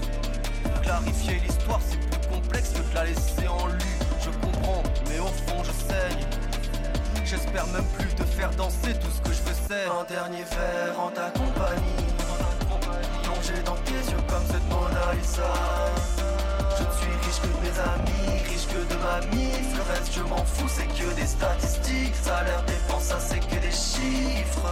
Clarifier 0.82 1.40
l'histoire, 1.46 1.80
c'est 1.82 2.15
que 2.50 2.90
de 2.90 2.96
la 2.96 3.06
laisser 3.06 3.48
en 3.48 3.68
lui. 3.68 3.94
Je 4.22 4.30
comprends, 4.40 4.84
mais 5.10 5.20
au 5.20 5.28
fond 5.28 5.64
je 5.64 5.72
saigne. 5.72 6.26
J'espère 7.24 7.68
même 7.68 7.86
plus 7.98 8.14
te 8.16 8.24
faire 8.24 8.52
danser 8.52 8.94
tout 9.00 9.10
ce 9.10 9.22
que 9.22 9.36
je 9.36 9.42
veux 9.42 9.56
un 9.74 10.04
dernier 10.04 10.44
verre 10.44 11.00
en 11.00 11.10
ta 11.10 11.32
compagnie. 11.32 12.06
Plongé 13.24 13.54
dans 13.66 13.76
tes 13.78 13.94
yeux 13.94 14.24
comme 14.28 14.46
cette 14.48 14.68
Mona 14.70 15.14
Lisa. 15.14 15.54
Je 16.78 16.84
ne 16.84 16.92
suis 16.92 17.16
riche 17.26 17.42
que 17.42 17.48
de 17.48 17.62
mes 17.62 17.80
amis, 17.80 18.44
riche 18.48 18.68
que 18.68 18.94
de 18.94 18.98
ma 19.02 19.20
mise. 19.36 19.76
Le 19.76 19.82
reste 19.94 20.14
je 20.14 20.22
m'en 20.22 20.46
fous, 20.46 20.70
c'est 20.70 20.88
que 20.88 21.14
des 21.16 21.26
statistiques. 21.26 22.16
Salaire, 22.16 22.64
dépense, 22.64 23.04
ça 23.04 23.20
c'est 23.20 23.40
que 23.40 23.60
des 23.60 23.72
chiffres. 23.72 24.70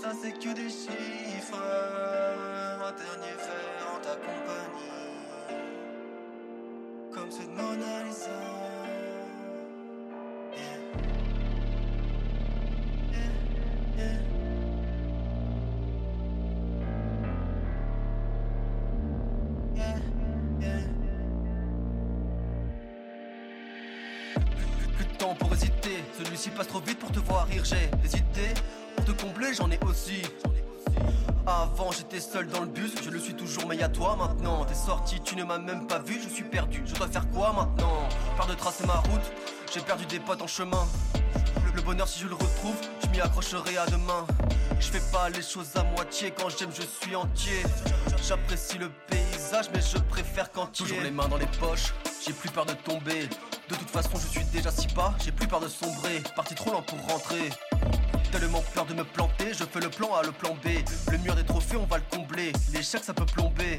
Ça 0.00 0.12
c'est 0.22 0.32
que 0.32 0.54
des 0.54 0.70
chiffres. 0.70 1.62
Un 2.80 2.92
dernier 2.92 3.34
verre 3.36 3.88
en 3.94 4.00
ta 4.00 4.14
compagnie. 4.14 4.97
Plus 7.28 7.44
de 25.04 25.16
temps 25.18 25.34
pour 25.34 25.52
hésiter, 25.52 26.02
celui-ci 26.16 26.48
passe 26.50 26.68
trop 26.68 26.80
vite 26.80 26.98
pour 26.98 27.12
te 27.12 27.18
voir 27.18 27.46
rire. 27.46 27.62
J'ai 27.64 27.90
hésité 28.04 28.54
pour 28.96 29.04
te 29.04 29.12
combler, 29.12 29.52
j'en 29.52 29.70
ai 29.70 29.78
aussi. 29.84 30.22
Avant 31.48 31.90
j'étais 31.92 32.20
seul 32.20 32.46
dans 32.48 32.60
le 32.60 32.66
bus, 32.66 32.92
je 33.02 33.08
le 33.08 33.18
suis 33.18 33.32
toujours 33.32 33.66
mais 33.66 33.82
à 33.82 33.88
toi 33.88 34.16
maintenant. 34.16 34.66
T'es 34.66 34.74
sorti, 34.74 35.18
tu 35.22 35.34
ne 35.34 35.44
m'as 35.44 35.56
même 35.56 35.86
pas 35.86 35.98
vu, 35.98 36.20
je 36.22 36.28
suis 36.28 36.44
perdu, 36.44 36.82
je 36.84 36.94
dois 36.94 37.08
faire 37.08 37.26
quoi 37.30 37.54
maintenant? 37.54 38.06
Faire 38.36 38.46
de 38.46 38.52
tracer 38.52 38.86
ma 38.86 38.96
route, 38.96 39.32
j'ai 39.72 39.80
perdu 39.80 40.04
des 40.04 40.20
potes 40.20 40.42
en 40.42 40.46
chemin. 40.46 40.86
Le, 41.74 41.80
bonheur 41.80 42.06
si 42.06 42.20
je 42.20 42.26
le 42.26 42.34
retrouve, 42.34 42.76
je 43.02 43.08
m'y 43.08 43.20
accrocherai 43.22 43.78
à 43.78 43.86
demain. 43.86 44.26
Je 44.78 44.88
fais 44.88 45.00
pas 45.10 45.30
les 45.30 45.40
choses 45.40 45.74
à 45.76 45.84
moitié, 45.84 46.32
quand 46.32 46.50
j'aime 46.50 46.70
je 46.74 46.82
suis 46.82 47.16
entier. 47.16 47.62
J'apprécie 48.22 48.76
le 48.76 48.90
paysage 49.08 49.70
mais 49.72 49.80
je 49.80 49.96
préfère 49.96 50.52
quand 50.52 50.66
Toujours 50.66 51.00
les 51.00 51.10
mains 51.10 51.28
dans 51.28 51.38
les 51.38 51.46
poches, 51.46 51.94
j'ai 52.26 52.34
plus 52.34 52.50
peur 52.50 52.66
de 52.66 52.74
tomber. 52.74 53.26
De 53.70 53.74
toute 53.74 53.90
façon 53.90 54.16
je 54.16 54.28
suis 54.28 54.44
déjà 54.52 54.70
si 54.70 54.86
bas, 54.88 55.14
j'ai 55.24 55.32
plus 55.32 55.46
peur 55.46 55.60
de 55.60 55.68
sombrer. 55.68 56.22
Parti 56.36 56.54
trop 56.54 56.72
lent 56.72 56.82
pour 56.82 57.00
rentrer 57.10 57.48
Tellement 58.30 58.62
peur 58.74 58.84
de 58.84 58.94
me 58.94 59.04
planter, 59.04 59.52
je 59.52 59.64
fais 59.64 59.80
le 59.80 59.88
plan 59.88 60.14
A, 60.14 60.22
le 60.22 60.32
plan 60.32 60.54
B. 60.62 60.68
Le 61.10 61.18
mur 61.18 61.34
des 61.34 61.44
trophées, 61.44 61.76
on 61.76 61.86
va 61.86 61.96
le 61.96 62.04
combler. 62.10 62.52
L'échec, 62.72 63.02
ça 63.02 63.14
peut 63.14 63.24
plomber. 63.24 63.78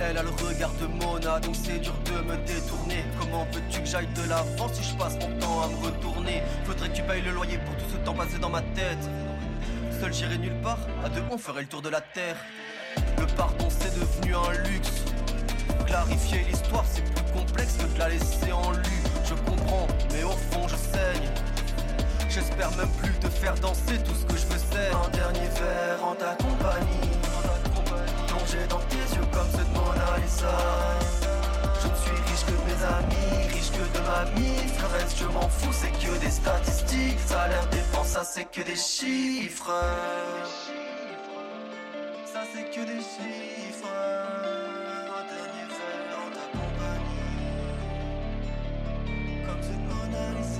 Elle 0.00 0.16
a 0.16 0.22
le 0.22 0.30
regard 0.30 0.70
de 0.74 0.86
Mona, 0.86 1.40
donc 1.40 1.56
c'est 1.56 1.80
dur 1.80 1.94
de 2.04 2.20
me 2.22 2.36
détourner. 2.46 3.04
Comment 3.18 3.44
veux-tu 3.52 3.80
que 3.80 3.86
j'aille 3.86 4.06
de 4.06 4.28
l'avant 4.28 4.72
si 4.72 4.84
je 4.84 4.94
passe 4.96 5.14
mon 5.14 5.36
temps 5.40 5.62
à 5.62 5.68
me 5.68 5.84
retourner? 5.84 6.42
Faudrait 6.64 6.88
que 6.88 6.94
tu 6.94 7.02
payes 7.02 7.22
le 7.22 7.32
loyer 7.32 7.58
pour 7.58 7.74
tout 7.76 7.90
ce 7.92 7.96
temps 8.04 8.14
passé 8.14 8.38
dans 8.38 8.50
ma 8.50 8.62
tête. 8.62 9.10
Seul 10.00 10.12
j'irai 10.14 10.38
nulle 10.38 10.60
part, 10.62 10.78
à 11.04 11.08
deux 11.08 11.22
on 11.32 11.36
ferait 11.36 11.62
le 11.62 11.68
tour 11.68 11.82
de 11.82 11.88
la 11.88 12.00
terre. 12.00 12.36
Le 13.18 13.26
pardon 13.26 13.68
c'est 13.68 13.92
devenu 13.98 14.36
un 14.36 14.52
luxe. 14.68 15.02
Clarifier 15.84 16.44
l'histoire 16.48 16.84
c'est 16.86 17.02
plus 17.02 17.32
complexe 17.32 17.76
que 17.78 17.92
de 17.92 17.98
la 17.98 18.08
laisser 18.10 18.52
en 18.52 18.70
lu. 18.70 19.02
Je 19.24 19.34
comprends, 19.34 19.88
mais 20.12 20.22
au 20.22 20.30
fond 20.30 20.68
je 20.68 20.76
saigne. 20.76 21.28
J'espère 22.28 22.70
même 22.76 22.90
plus 23.02 23.12
te 23.14 23.28
faire 23.28 23.54
danser 23.54 23.96
tout 24.04 24.14
ce 24.14 24.24
que 24.26 24.36
je 24.38 24.46
veux 24.46 24.58
c'est 24.70 24.90
un 24.94 25.08
dernier 25.08 25.48
verre 25.48 26.04
en 26.04 26.14
ta 26.14 26.34
compagnie. 26.34 27.10
Plongé 28.26 28.66
dans 28.68 28.80
tes 28.80 28.96
yeux 29.16 29.26
comme 29.32 29.48
ceux 29.50 29.64
de 29.64 29.72
Mona 29.74 30.18
Lisa. 30.22 30.58
Je 31.80 31.88
ne 31.88 31.94
suis 31.96 32.10
riche 32.30 32.44
que 32.44 32.52
de 32.52 32.64
mes 32.68 32.84
amis, 32.84 33.48
riche 33.48 33.70
que 33.70 33.98
de 33.98 34.02
ma 34.04 34.24
Le 34.24 34.86
reste 34.98 35.18
je 35.18 35.24
m'en 35.24 35.48
fous 35.48 35.72
c'est 35.72 35.90
que 35.92 36.18
des 36.18 36.30
statistiques. 36.30 37.18
Salaire, 37.26 37.66
dépense, 37.70 38.08
ça 38.08 38.24
c'est 38.24 38.44
que 38.44 38.60
des 38.60 38.76
chiffres. 38.76 39.72
Ça 42.30 42.42
c'est 42.52 42.70
que 42.70 42.80
des 42.84 43.00
chiffres. 43.00 43.88
Un 45.16 45.24
dernier 45.32 45.66
verre 45.78 46.18
en 46.20 46.30
ta 46.36 46.44
compagnie. 46.52 47.38
Comme 49.46 49.62
ceux 49.62 49.72
de 49.72 49.86
Mona 49.88 50.24
Lisa 50.38 50.57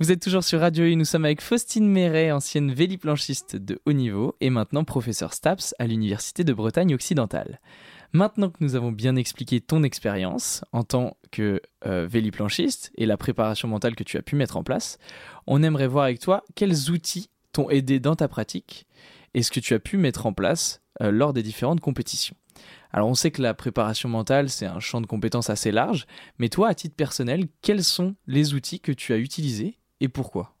Vous 0.00 0.12
êtes 0.12 0.22
toujours 0.22 0.44
sur 0.44 0.60
Radio 0.60 0.84
U, 0.84 0.94
nous 0.94 1.04
sommes 1.04 1.24
avec 1.24 1.40
Faustine 1.40 1.88
Méret, 1.88 2.30
ancienne 2.30 2.72
véliplanchiste 2.72 3.56
de 3.56 3.80
haut 3.84 3.92
niveau 3.92 4.36
et 4.40 4.48
maintenant 4.48 4.84
professeur 4.84 5.34
STAPS 5.34 5.74
à 5.80 5.88
l'Université 5.88 6.44
de 6.44 6.52
Bretagne 6.52 6.94
occidentale. 6.94 7.60
Maintenant 8.12 8.48
que 8.48 8.58
nous 8.60 8.76
avons 8.76 8.92
bien 8.92 9.16
expliqué 9.16 9.60
ton 9.60 9.82
expérience 9.82 10.64
en 10.70 10.84
tant 10.84 11.16
que 11.32 11.60
euh, 11.84 12.06
véliplanchiste 12.08 12.92
et 12.96 13.06
la 13.06 13.16
préparation 13.16 13.66
mentale 13.66 13.96
que 13.96 14.04
tu 14.04 14.16
as 14.16 14.22
pu 14.22 14.36
mettre 14.36 14.56
en 14.56 14.62
place, 14.62 14.98
on 15.48 15.64
aimerait 15.64 15.88
voir 15.88 16.04
avec 16.04 16.20
toi 16.20 16.44
quels 16.54 16.92
outils 16.92 17.28
t'ont 17.50 17.68
aidé 17.68 17.98
dans 17.98 18.14
ta 18.14 18.28
pratique 18.28 18.86
et 19.34 19.42
ce 19.42 19.50
que 19.50 19.58
tu 19.58 19.74
as 19.74 19.80
pu 19.80 19.96
mettre 19.96 20.26
en 20.26 20.32
place 20.32 20.80
euh, 21.02 21.10
lors 21.10 21.32
des 21.32 21.42
différentes 21.42 21.80
compétitions. 21.80 22.36
Alors 22.92 23.08
on 23.08 23.14
sait 23.14 23.32
que 23.32 23.42
la 23.42 23.52
préparation 23.52 24.08
mentale, 24.08 24.48
c'est 24.48 24.66
un 24.66 24.78
champ 24.78 25.00
de 25.00 25.06
compétences 25.08 25.50
assez 25.50 25.72
large, 25.72 26.06
mais 26.38 26.50
toi, 26.50 26.68
à 26.68 26.74
titre 26.76 26.94
personnel, 26.94 27.48
quels 27.62 27.82
sont 27.82 28.14
les 28.28 28.54
outils 28.54 28.78
que 28.78 28.92
tu 28.92 29.12
as 29.12 29.18
utilisés 29.18 29.76
et 30.00 30.08
pourquoi? 30.08 30.54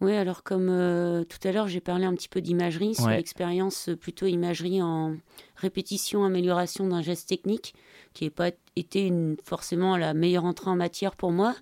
Oui, 0.00 0.12
alors 0.14 0.44
comme 0.44 0.68
euh, 0.70 1.24
tout 1.24 1.38
à 1.42 1.50
l'heure, 1.50 1.66
j'ai 1.66 1.80
parlé 1.80 2.04
un 2.04 2.14
petit 2.14 2.28
peu 2.28 2.40
d'imagerie, 2.40 2.94
sur 2.94 3.08
l'expérience 3.08 3.88
euh, 3.88 3.96
plutôt 3.96 4.26
imagerie 4.26 4.80
en 4.80 5.16
répétition, 5.56 6.24
amélioration 6.24 6.86
d'un 6.86 7.02
geste 7.02 7.28
technique, 7.28 7.74
qui 8.14 8.24
n'a 8.24 8.30
pas 8.30 8.50
été 8.76 9.04
une, 9.04 9.36
forcément 9.42 9.96
la 9.96 10.14
meilleure 10.14 10.44
entrée 10.44 10.70
en 10.70 10.76
matière 10.76 11.16
pour 11.16 11.32
moi. 11.32 11.56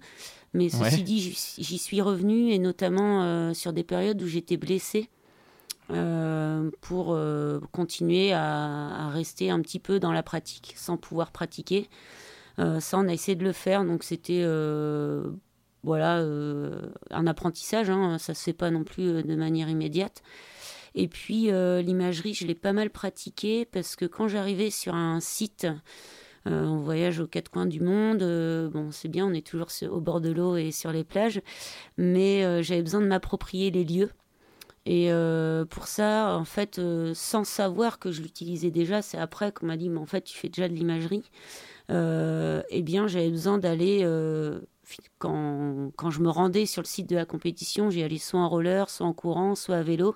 Mais 0.52 0.68
ceci 0.68 0.98
Ouais. 0.98 1.02
dit, 1.02 1.20
j'y 1.58 1.78
suis 1.78 2.02
revenue 2.02 2.50
et 2.50 2.58
notamment 2.58 3.22
euh, 3.24 3.54
sur 3.54 3.72
des 3.72 3.84
périodes 3.84 4.22
où 4.22 4.26
j'étais 4.26 4.58
blessée 4.58 5.08
euh, 5.90 6.70
pour 6.82 7.14
euh, 7.14 7.58
continuer 7.72 8.32
à, 8.32 9.06
à 9.06 9.08
rester 9.08 9.50
un 9.50 9.62
petit 9.62 9.78
peu 9.78 9.98
dans 9.98 10.12
la 10.12 10.22
pratique 10.22 10.74
sans 10.76 10.98
pouvoir 10.98 11.30
pratiquer. 11.30 11.88
Euh, 12.58 12.80
ça, 12.80 12.98
on 12.98 13.08
a 13.08 13.12
essayé 13.14 13.34
de 13.34 13.44
le 13.44 13.52
faire, 13.52 13.84
donc 13.84 14.02
c'était 14.02 14.42
voilà 15.86 16.18
euh, 16.18 16.82
un 17.10 17.26
apprentissage. 17.26 17.88
Hein, 17.88 18.18
ça 18.18 18.34
se 18.34 18.42
fait 18.42 18.52
pas 18.52 18.70
non 18.70 18.84
plus 18.84 19.08
euh, 19.08 19.22
de 19.22 19.36
manière 19.36 19.68
immédiate. 19.70 20.22
Et 20.96 21.08
puis 21.08 21.50
euh, 21.50 21.80
l'imagerie, 21.80 22.34
je 22.34 22.46
l'ai 22.46 22.54
pas 22.56 22.72
mal 22.72 22.90
pratiquée 22.90 23.64
parce 23.64 23.96
que 23.96 24.04
quand 24.04 24.28
j'arrivais 24.28 24.70
sur 24.70 24.94
un 24.94 25.20
site, 25.20 25.66
on 26.48 26.76
voyage 26.76 27.18
aux 27.18 27.26
quatre 27.26 27.48
coins 27.48 27.66
du 27.66 27.80
monde. 27.80 28.20
bon, 28.72 28.92
c'est 28.92 29.08
bien, 29.08 29.26
on 29.26 29.32
est 29.32 29.44
toujours 29.44 29.66
au 29.90 30.00
bord 30.00 30.20
de 30.20 30.30
l'eau 30.30 30.56
et 30.56 30.70
sur 30.70 30.92
les 30.92 31.02
plages, 31.02 31.40
mais 31.96 32.62
j'avais 32.62 32.82
besoin 32.82 33.00
de 33.00 33.06
m'approprier 33.06 33.72
les 33.72 33.82
lieux. 33.82 34.10
Et 34.86 35.10
pour 35.68 35.88
ça, 35.88 36.36
en 36.36 36.44
fait, 36.44 36.80
sans 37.14 37.42
savoir 37.42 37.98
que 37.98 38.12
je 38.12 38.22
l'utilisais 38.22 38.70
déjà, 38.70 39.02
c'est 39.02 39.18
après 39.18 39.50
qu'on 39.50 39.66
m'a 39.66 39.76
dit, 39.76 39.88
mais 39.88 39.98
en 39.98 40.06
fait, 40.06 40.22
tu 40.22 40.38
fais 40.38 40.48
déjà 40.48 40.68
de 40.68 40.74
l'imagerie. 40.74 41.24
Eh 41.90 42.82
bien, 42.82 43.08
j'avais 43.08 43.30
besoin 43.30 43.58
d'aller, 43.58 44.04
quand, 45.18 45.90
quand 45.96 46.10
je 46.10 46.20
me 46.20 46.28
rendais 46.28 46.66
sur 46.66 46.82
le 46.82 46.86
site 46.86 47.08
de 47.08 47.16
la 47.16 47.24
compétition, 47.24 47.90
j'y 47.90 48.02
allais 48.02 48.18
soit 48.18 48.40
en 48.40 48.48
roller, 48.48 48.88
soit 48.90 49.06
en 49.06 49.12
courant, 49.12 49.54
soit 49.54 49.76
à 49.76 49.82
vélo. 49.82 50.14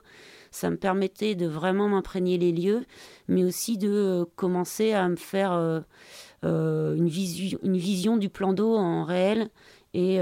Ça 0.51 0.71
me 0.71 0.77
permettait 0.77 1.35
de 1.35 1.47
vraiment 1.47 1.89
m'imprégner 1.89 2.37
les 2.37 2.53
lieux, 2.53 2.85
mais 3.29 3.45
aussi 3.45 3.79
de 3.79 3.89
euh, 3.89 4.25
commencer 4.37 4.93
à 4.93 5.09
me 5.09 5.17
faire 5.17 5.53
euh, 5.53 5.81
euh, 6.45 6.97
une, 6.97 7.09
vision 7.77 8.17
du 8.17 8.29
plan 8.29 8.53
d'eau 8.53 8.77
en 8.77 9.05
réel 9.05 9.51
et, 9.93 10.19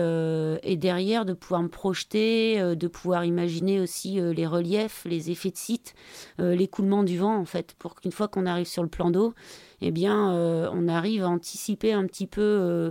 et 0.62 0.76
derrière 0.78 1.26
de 1.26 1.34
pouvoir 1.34 1.62
me 1.62 1.68
projeter, 1.68 2.74
de 2.74 2.88
pouvoir 2.88 3.26
imaginer 3.26 3.80
aussi 3.80 4.18
les 4.18 4.46
reliefs, 4.46 5.04
les 5.04 5.30
effets 5.30 5.50
de 5.50 5.58
site, 5.58 5.94
l'écoulement 6.38 7.02
du 7.02 7.18
vent 7.18 7.36
en 7.36 7.44
fait, 7.44 7.74
pour 7.78 7.94
qu'une 7.94 8.10
fois 8.10 8.28
qu'on 8.28 8.46
arrive 8.46 8.66
sur 8.66 8.82
le 8.82 8.88
plan 8.88 9.10
d'eau, 9.10 9.34
eh 9.80 9.90
bien 9.90 10.35
euh, 10.35 10.70
on 10.73 10.88
arrive 10.88 11.25
à 11.25 11.28
anticiper 11.28 11.92
un 11.92 12.06
petit 12.06 12.26
peu 12.26 12.40
euh, 12.40 12.90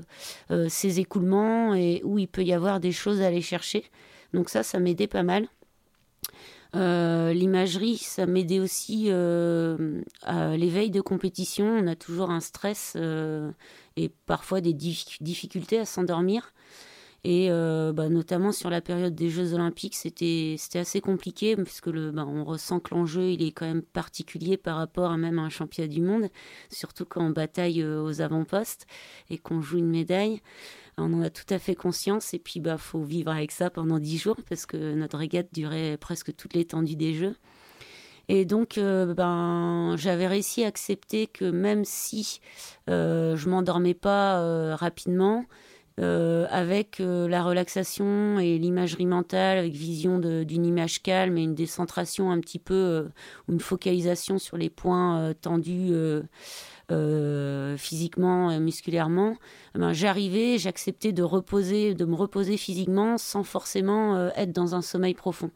euh, 0.51 0.67
ces 0.69 0.99
écoulements 0.99 1.73
et 1.73 2.01
où 2.03 2.17
il 2.19 2.27
peut 2.27 2.43
y 2.43 2.53
avoir 2.53 2.79
des 2.79 2.91
choses 2.91 3.21
à 3.21 3.27
aller 3.27 3.41
chercher. 3.41 3.83
Donc 4.33 4.49
ça, 4.49 4.63
ça 4.63 4.79
m'aidait 4.79 5.07
pas 5.07 5.23
mal. 5.23 5.47
L'imagerie, 6.73 7.97
ça 7.97 8.27
m'aidait 8.27 8.59
aussi 8.59 9.09
à 9.09 10.57
l'éveil 10.57 10.91
de 10.91 11.01
compétition. 11.01 11.65
On 11.65 11.87
a 11.87 11.95
toujours 11.95 12.29
un 12.29 12.39
stress 12.39 12.95
et 13.95 14.09
parfois 14.27 14.61
des 14.61 14.73
dif- 14.73 15.17
difficultés 15.21 15.79
à 15.79 15.85
s'endormir. 15.85 16.53
Et 17.23 17.47
euh, 17.49 17.93
bah, 17.93 18.09
notamment 18.09 18.51
sur 18.51 18.69
la 18.69 18.79
période 18.79 19.15
des 19.15 19.29
Jeux 19.29 19.53
Olympiques, 19.53 19.95
c'était 19.95 20.55
assez 20.75 21.01
compliqué 21.01 21.55
puisque 21.55 21.87
le, 21.87 22.11
bah, 22.11 22.25
on 22.27 22.43
ressent 22.43 22.79
que 22.79 22.93
l'enjeu 22.93 23.31
il 23.31 23.41
est 23.43 23.51
quand 23.51 23.65
même 23.65 23.81
particulier 23.81 24.55
par 24.55 24.77
rapport 24.77 25.11
à 25.11 25.17
même 25.17 25.39
un 25.39 25.49
championnat 25.49 25.87
du 25.87 26.01
monde, 26.01 26.29
surtout 26.69 27.05
quand 27.05 27.25
on 27.25 27.31
bataille 27.31 27.81
euh, 27.81 28.01
aux 28.01 28.21
avant-postes 28.21 28.85
et 29.29 29.37
qu'on 29.37 29.61
joue 29.61 29.79
une 29.79 29.89
médaille. 29.89 30.41
On 30.99 31.13
en 31.13 31.21
a 31.21 31.29
tout 31.29 31.45
à 31.49 31.59
fait 31.59 31.75
conscience 31.75 32.33
et 32.33 32.39
puis 32.39 32.59
bah 32.59 32.77
faut 32.77 33.03
vivre 33.03 33.31
avec 33.31 33.51
ça 33.51 33.69
pendant 33.69 33.99
dix 33.99 34.17
jours 34.17 34.37
parce 34.49 34.65
que 34.65 34.95
notre 34.95 35.17
régate 35.17 35.53
durait 35.53 35.97
presque 35.97 36.35
toute 36.35 36.53
l'étendue 36.53 36.95
des 36.95 37.13
Jeux. 37.13 37.35
Et 38.29 38.43
donc, 38.45 38.77
euh, 38.77 39.13
ben, 39.13 39.95
j'avais 39.95 40.27
réussi 40.27 40.63
à 40.63 40.67
accepter 40.67 41.27
que 41.27 41.45
même 41.45 41.85
si 41.85 42.41
euh, 42.89 43.37
je 43.37 43.47
m'endormais 43.47 43.93
pas 43.93 44.75
rapidement, 44.75 45.45
avec 45.99 46.99
euh, 46.99 47.27
la 47.27 47.43
relaxation 47.43 48.39
et 48.39 48.57
l'imagerie 48.57 49.05
mentale, 49.05 49.57
avec 49.57 49.73
vision 49.73 50.19
d'une 50.19 50.65
image 50.65 51.01
calme 51.01 51.37
et 51.37 51.43
une 51.43 51.55
décentration 51.55 52.31
un 52.31 52.39
petit 52.39 52.59
peu, 52.59 52.73
euh, 52.73 53.03
une 53.49 53.59
focalisation 53.59 54.37
sur 54.37 54.57
les 54.57 54.69
points 54.69 55.19
euh, 55.19 55.33
tendus 55.33 55.89
euh, 55.91 56.21
euh, 56.91 57.75
physiquement, 57.77 58.59
musculairement, 58.59 59.35
eh 59.75 59.79
ben, 59.79 59.91
j'arrivais, 59.91 60.57
j'acceptais 60.57 61.11
de 61.11 61.23
reposer, 61.23 61.93
de 61.93 62.05
me 62.05 62.15
reposer 62.15 62.57
physiquement 62.57 63.17
sans 63.17 63.43
forcément 63.43 64.15
euh, 64.15 64.29
être 64.35 64.53
dans 64.53 64.75
un 64.75 64.81
sommeil 64.81 65.13
profond. 65.13 65.51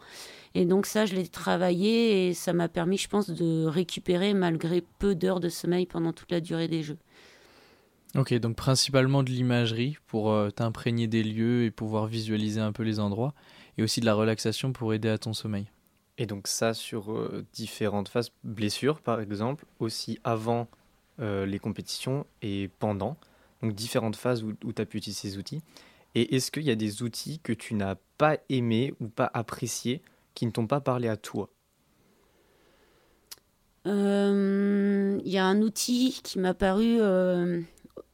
Et 0.56 0.66
donc 0.66 0.86
ça, 0.86 1.06
je 1.06 1.16
l'ai 1.16 1.28
travaillé 1.28 2.28
et 2.28 2.34
ça 2.34 2.52
m'a 2.52 2.68
permis, 2.68 2.98
je 2.98 3.08
pense, 3.08 3.30
de 3.30 3.66
récupérer 3.66 4.34
malgré 4.34 4.84
peu 5.00 5.16
d'heures 5.16 5.40
de 5.40 5.48
sommeil 5.50 5.86
pendant 5.86 6.12
toute 6.12 6.32
la 6.32 6.42
durée 6.42 6.68
des 6.68 6.84
jeux. 6.84 6.98
Ok, 8.16 8.34
donc 8.34 8.58
principalement 8.58 9.24
de 9.24 9.30
l'imagerie 9.30 9.98
pour 10.08 10.32
euh, 10.32 10.50
t'imprégner 10.50 11.08
des 11.08 11.24
lieux 11.24 11.64
et 11.64 11.72
pouvoir 11.72 12.08
visualiser 12.08 12.60
un 12.60 12.74
peu 12.74 12.84
les 12.84 13.00
endroits, 13.00 13.34
et 13.78 13.84
aussi 13.84 14.02
de 14.02 14.06
la 14.06 14.14
relaxation 14.14 14.74
pour 14.74 14.94
aider 14.94 15.08
à 15.08 15.18
ton 15.18 15.34
sommeil. 15.34 15.68
Et 16.18 16.26
donc 16.26 16.48
ça 16.48 16.74
sur 16.74 17.14
euh, 17.14 17.46
différentes 17.54 18.10
phases, 18.10 18.32
blessures 18.44 19.02
par 19.02 19.22
exemple, 19.22 19.66
aussi 19.80 20.20
avant 20.26 20.68
euh, 21.22 21.46
les 21.46 21.58
compétitions 21.58 22.26
et 22.42 22.70
pendant, 22.80 23.16
donc 23.62 23.74
différentes 23.76 24.18
phases 24.18 24.44
où, 24.44 24.54
tu 24.54 24.82
as 24.82 24.86
pu 24.86 24.98
utiliser 24.98 25.30
ces 25.30 25.38
outils. 25.38 25.62
Et 26.14 26.36
est-ce 26.36 26.52
qu'il 26.52 26.64
y 26.64 26.72
a 26.72 26.76
des 26.76 27.04
outils 27.04 27.40
que 27.40 27.54
tu 27.54 27.76
n'as 27.76 27.96
pas 28.18 28.38
aimés 28.50 28.94
ou 29.00 29.08
pas 29.08 29.32
appréciés, 29.34 30.02
qui 30.34 30.46
ne 30.46 30.52
t'ont 30.52 30.68
pas 30.68 30.82
parlé 30.82 31.08
à 31.08 31.16
toi? 31.16 31.50
Euh, 33.88 35.20
Il 35.24 35.32
y 35.32 35.38
a 35.38 35.46
un 35.46 35.62
outil 35.62 36.20
qui 36.24 36.40
m'a 36.40 36.54
paru 36.54 36.98
euh, 37.00 37.62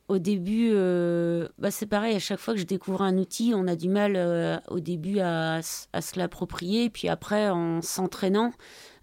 au 0.07 0.19
début. 0.19 0.71
euh, 0.73 1.47
bah 1.57 1.71
c'est 1.71 1.85
pareil, 1.85 2.15
à 2.15 2.19
chaque 2.19 2.39
fois 2.39 2.53
que 2.53 2.59
je 2.59 2.65
découvre 2.65 3.01
un 3.01 3.17
outil, 3.17 3.53
on 3.55 3.67
a 3.67 3.75
du 3.75 3.89
mal 3.89 4.13
euh, 4.15 4.57
au 4.69 4.79
début 4.79 5.19
à, 5.19 5.61
se 5.61 6.17
l'approprier. 6.17 6.89
Puis 6.89 7.09
après, 7.09 7.49
en 7.49 7.81
s'entraînant, 7.81 8.53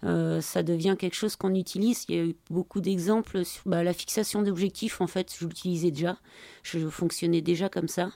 euh, 0.03 0.41
ça 0.41 0.63
devient 0.63 0.95
quelque 0.97 1.15
chose 1.15 1.35
qu'on 1.35 1.53
utilise. 1.53 2.05
Il 2.09 2.15
y 2.15 2.19
a 2.19 2.23
eu 2.23 2.35
beaucoup 2.49 2.81
d'exemples 2.81 3.45
sur 3.45 3.63
bah, 3.65 3.83
la 3.83 3.93
fixation 3.93 4.41
d'objectifs. 4.41 5.01
En 5.01 5.07
fait, 5.07 5.33
je 5.37 5.45
l'utilisais 5.45 5.91
déjà. 5.91 6.17
Je 6.63 6.79
fonctionnais 6.89 7.41
déjà 7.41 7.69
comme 7.69 7.87
ça. 7.87 8.09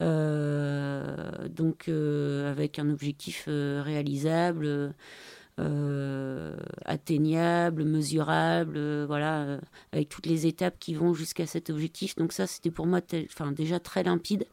Donc, 0.00 1.88
avec 1.88 2.78
un 2.80 2.90
objectif 2.90 3.44
réalisable. 3.46 4.94
Euh, 5.60 6.56
atteignable, 6.86 7.84
mesurable, 7.84 8.74
euh, 8.78 9.04
voilà, 9.06 9.42
euh, 9.42 9.60
avec 9.92 10.08
toutes 10.08 10.24
les 10.24 10.46
étapes 10.46 10.78
qui 10.78 10.94
vont 10.94 11.12
jusqu'à 11.12 11.46
cet 11.46 11.68
objectif. 11.68 12.16
Donc 12.16 12.32
ça, 12.32 12.46
c'était 12.46 12.70
pour 12.70 12.86
moi 12.86 13.00
enfin, 13.26 13.52
déjà 13.52 13.78
très 13.78 14.02
limpide. 14.02 14.46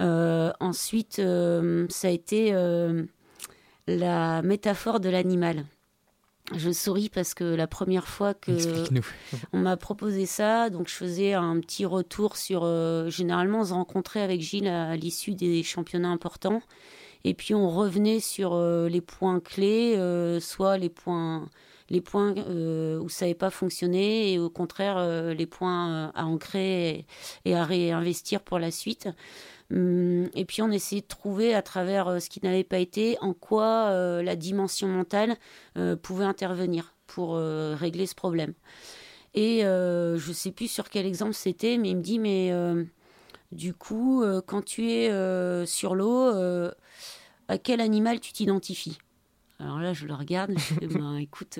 Ensuite, 0.00 1.16
ça 1.16 2.08
a 2.08 2.10
été 2.10 2.52
la 3.86 4.42
métaphore 4.42 5.00
de 5.00 5.08
l'animal. 5.10 5.64
Je 6.54 6.70
souris 6.70 7.08
parce 7.08 7.32
que 7.32 7.44
la 7.44 7.66
première 7.66 8.06
fois 8.06 8.34
que 8.34 8.84
on 9.52 9.58
m'a 9.58 9.76
proposé 9.76 10.26
ça, 10.26 10.68
donc 10.68 10.88
je 10.88 10.94
faisais 10.94 11.32
un 11.34 11.58
petit 11.60 11.86
retour 11.86 12.36
sur. 12.36 12.64
généralement, 13.10 13.60
on 13.60 13.64
se 13.64 13.72
rencontrait 13.72 14.20
avec 14.20 14.40
Gilles 14.40 14.68
à, 14.68 14.90
à 14.90 14.96
l'issue 14.96 15.34
des 15.34 15.62
championnats 15.62 16.10
importants, 16.10 16.60
et 17.24 17.32
puis 17.34 17.54
on 17.54 17.70
revenait 17.70 18.20
sur 18.20 18.52
euh, 18.52 18.88
les 18.88 19.00
points 19.00 19.40
clés, 19.40 19.94
euh, 19.96 20.40
soit 20.40 20.76
les 20.76 20.90
points, 20.90 21.48
euh, 21.90 22.98
où 22.98 23.08
ça 23.08 23.24
n'avait 23.24 23.34
pas 23.34 23.50
fonctionné, 23.50 24.32
et 24.32 24.38
au 24.38 24.50
contraire 24.50 25.34
les 25.34 25.46
points 25.46 26.12
à 26.14 26.26
ancrer 26.26 27.06
et, 27.44 27.54
à 27.54 27.64
réinvestir 27.64 28.42
pour 28.42 28.58
la 28.58 28.70
suite. 28.70 29.08
Hum, 29.72 30.28
Et 30.34 30.44
puis 30.44 30.60
on 30.60 30.70
essayait 30.70 31.00
de 31.00 31.06
trouver 31.06 31.54
à 31.54 31.62
travers 31.62 32.20
ce 32.20 32.28
qui 32.28 32.40
n'avait 32.42 32.64
pas 32.64 32.78
été 32.78 33.16
en 33.22 33.32
quoi 33.32 33.90
la 34.22 34.36
dimension 34.36 34.88
mentale 34.88 35.36
pouvait 36.02 36.26
intervenir 36.26 36.94
pour 37.06 37.36
régler 37.36 38.06
ce 38.06 38.14
problème. 38.14 38.52
Et 39.34 39.60
je 39.62 40.32
sais 40.34 40.52
plus 40.52 40.68
sur 40.68 40.90
quel 40.90 41.06
exemple 41.06 41.34
c'était, 41.34 41.78
mais 41.78 41.90
il 41.90 41.96
me 41.96 42.02
dit 42.02 42.18
mais 42.18 42.52
du 43.52 43.74
coup 43.74 44.22
euh, 44.22 44.40
quand 44.44 44.62
tu 44.62 44.90
es 44.90 45.10
euh, 45.10 45.66
sur 45.66 45.94
l'eau, 45.94 46.34
euh, 46.34 46.70
à 47.48 47.58
quel 47.58 47.80
animal 47.80 48.20
tu 48.20 48.32
t'identifies? 48.32 48.98
Alors 49.58 49.78
là 49.78 49.92
je 49.92 50.06
le 50.06 50.14
regarde, 50.14 50.52
je 50.56 50.74
fais 50.74 50.86
ben 50.98 51.16
écoute. 51.16 51.58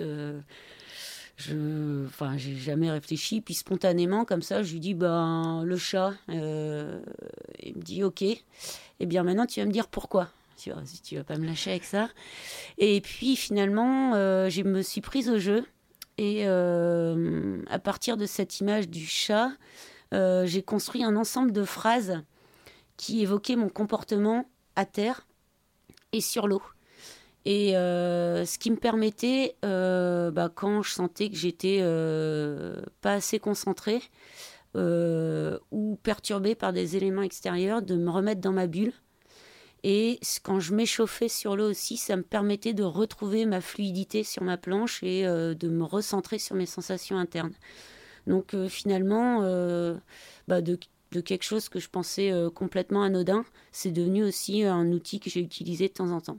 je, 1.36 2.06
enfin, 2.06 2.36
j'ai 2.36 2.56
jamais 2.56 2.90
réfléchi, 2.90 3.40
puis 3.40 3.54
spontanément, 3.54 4.24
comme 4.24 4.42
ça, 4.42 4.62
je 4.62 4.72
lui 4.72 4.80
dis, 4.80 4.94
ben, 4.94 5.62
le 5.64 5.76
chat. 5.76 6.12
Il 6.28 6.34
me 7.76 7.82
dit, 7.82 8.04
ok. 8.04 8.22
Eh 8.22 9.06
bien, 9.06 9.22
maintenant, 9.22 9.46
tu 9.46 9.60
vas 9.60 9.66
me 9.66 9.72
dire 9.72 9.88
pourquoi. 9.88 10.28
Tu 10.56 10.70
vois, 10.70 10.82
si 10.84 11.02
tu 11.02 11.16
vas 11.16 11.24
pas 11.24 11.36
me 11.36 11.46
lâcher 11.46 11.70
avec 11.70 11.84
ça. 11.84 12.08
Et 12.78 13.00
puis, 13.00 13.34
finalement, 13.34 14.12
je 14.48 14.62
me 14.62 14.82
suis 14.82 15.00
prise 15.00 15.28
au 15.28 15.38
jeu. 15.38 15.64
Et 16.18 16.46
à 16.46 17.78
partir 17.82 18.16
de 18.16 18.26
cette 18.26 18.60
image 18.60 18.88
du 18.88 19.04
chat, 19.04 19.50
euh, 20.14 20.46
j'ai 20.46 20.62
construit 20.62 21.02
un 21.02 21.16
ensemble 21.16 21.52
de 21.52 21.64
phrases 21.64 22.22
qui 22.96 23.22
évoquaient 23.22 23.56
mon 23.56 23.68
comportement 23.68 24.48
à 24.76 24.84
terre 24.84 25.26
et 26.12 26.20
sur 26.20 26.46
l'eau. 26.46 26.62
Et 27.44 27.76
euh, 27.76 28.46
ce 28.46 28.58
qui 28.58 28.70
me 28.70 28.76
permettait, 28.76 29.56
euh, 29.64 30.30
bah, 30.30 30.50
quand 30.54 30.82
je 30.82 30.92
sentais 30.92 31.28
que 31.28 31.36
j'étais 31.36 31.80
pas 33.00 33.12
assez 33.12 33.38
concentrée, 33.38 34.00
ou 34.76 35.98
perturbée 36.02 36.54
par 36.54 36.72
des 36.72 36.96
éléments 36.96 37.22
extérieurs, 37.22 37.82
de 37.82 37.96
me 37.96 38.10
remettre 38.10 38.40
dans 38.40 38.52
ma 38.52 38.66
bulle. 38.66 38.92
Et 39.82 40.18
quand 40.42 40.60
je 40.60 40.74
m'échauffais 40.74 41.28
sur 41.28 41.56
l'eau 41.56 41.70
aussi, 41.70 41.96
ça 41.96 42.16
me 42.16 42.22
permettait 42.22 42.72
de 42.72 42.82
retrouver 42.82 43.44
ma 43.44 43.60
fluidité 43.60 44.24
sur 44.24 44.42
ma 44.42 44.56
planche 44.56 45.02
et 45.02 45.24
de 45.24 45.68
me 45.68 45.84
recentrer 45.84 46.38
sur 46.38 46.56
mes 46.56 46.66
sensations 46.66 47.18
internes. 47.18 47.52
Donc 48.26 48.54
euh, 48.54 48.68
finalement, 48.68 49.40
bah, 50.48 50.60
de, 50.60 50.78
de, 51.12 51.20
quelque 51.20 51.44
chose 51.44 51.68
que 51.68 51.78
je 51.78 51.88
pensais 51.88 52.32
complètement 52.54 53.02
anodin, 53.02 53.44
c'est 53.72 53.92
devenu 53.92 54.24
aussi 54.24 54.64
un 54.64 54.90
outil 54.92 55.20
que 55.20 55.30
j'ai 55.30 55.40
utilisé 55.40 55.88
de 55.88 55.94
temps 55.94 56.10
en 56.10 56.20
temps. 56.20 56.38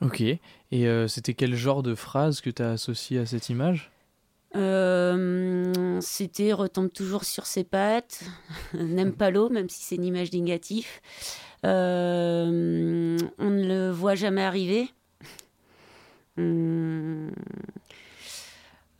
Ok. 0.00 0.20
Et 0.20 1.06
c'était 1.08 1.34
quel 1.34 1.54
genre 1.54 1.82
de 1.82 1.94
phrase 1.94 2.40
que 2.40 2.50
tu 2.50 2.62
as 2.62 2.70
associé 2.70 3.18
à 3.18 3.26
cette 3.26 3.48
image? 3.48 3.90
Euh, 4.56 6.00
c'était 6.00 6.52
retombe 6.52 6.90
toujours 6.90 7.24
sur 7.24 7.46
ses 7.46 7.64
pattes, 7.64 8.24
n'aime 8.74 9.12
pas 9.12 9.30
l'eau, 9.30 9.50
même 9.50 9.68
si 9.68 9.82
c'est 9.82 9.96
une 9.96 10.04
image 10.04 10.32
négative. 10.32 10.86
Euh, 11.66 13.18
on 13.38 13.50
ne 13.50 13.66
le 13.66 13.90
voit 13.90 14.14
jamais 14.14 14.42
arriver. 14.42 14.88
Hum, 16.38 17.30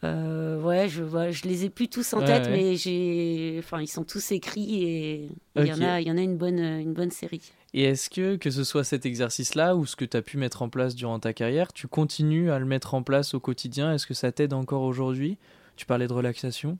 euh, 0.04 0.60
ouais, 0.60 0.88
je 0.88 1.02
vois, 1.02 1.30
je 1.30 1.42
les 1.44 1.64
ai 1.64 1.70
plus 1.70 1.88
tous 1.88 2.12
en 2.14 2.24
tête, 2.24 2.48
mais 2.50 2.76
j'ai, 2.76 3.56
enfin, 3.58 3.80
ils 3.80 3.88
sont 3.88 4.04
tous 4.04 4.30
écrits 4.32 4.84
et 4.84 5.28
il 5.56 5.66
y 5.66 5.72
en 5.72 5.80
a, 5.80 6.00
il 6.00 6.06
y 6.06 6.10
en 6.10 6.16
a 6.16 6.20
une 6.20 6.36
bonne, 6.36 6.60
une 6.60 6.92
bonne 6.92 7.10
série. 7.10 7.52
Et 7.74 7.84
est-ce 7.84 8.08
que, 8.08 8.36
que 8.36 8.50
ce 8.50 8.64
soit 8.64 8.84
cet 8.84 9.04
exercice-là 9.06 9.76
ou 9.76 9.86
ce 9.86 9.96
que 9.96 10.04
tu 10.04 10.16
as 10.16 10.22
pu 10.22 10.38
mettre 10.38 10.62
en 10.62 10.68
place 10.68 10.94
durant 10.94 11.18
ta 11.18 11.32
carrière, 11.32 11.72
tu 11.72 11.86
continues 11.86 12.50
à 12.50 12.58
le 12.58 12.64
mettre 12.64 12.94
en 12.94 13.02
place 13.02 13.34
au 13.34 13.40
quotidien? 13.40 13.92
Est-ce 13.92 14.06
que 14.06 14.14
ça 14.14 14.32
t'aide 14.32 14.52
encore 14.52 14.82
aujourd'hui? 14.82 15.36
Tu 15.76 15.84
parlais 15.84 16.06
de 16.06 16.12
relaxation 16.12 16.78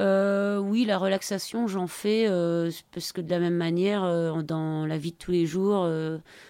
euh, 0.00 0.58
oui, 0.58 0.86
la 0.86 0.96
relaxation, 0.96 1.66
j'en 1.66 1.86
fais 1.86 2.26
euh, 2.26 2.70
parce 2.92 3.12
que 3.12 3.20
de 3.20 3.30
la 3.30 3.38
même 3.38 3.56
manière, 3.56 4.04
euh, 4.04 4.40
dans 4.40 4.86
la 4.86 4.96
vie 4.96 5.12
de 5.12 5.16
tous 5.16 5.30
les 5.30 5.44
jours, 5.44 5.86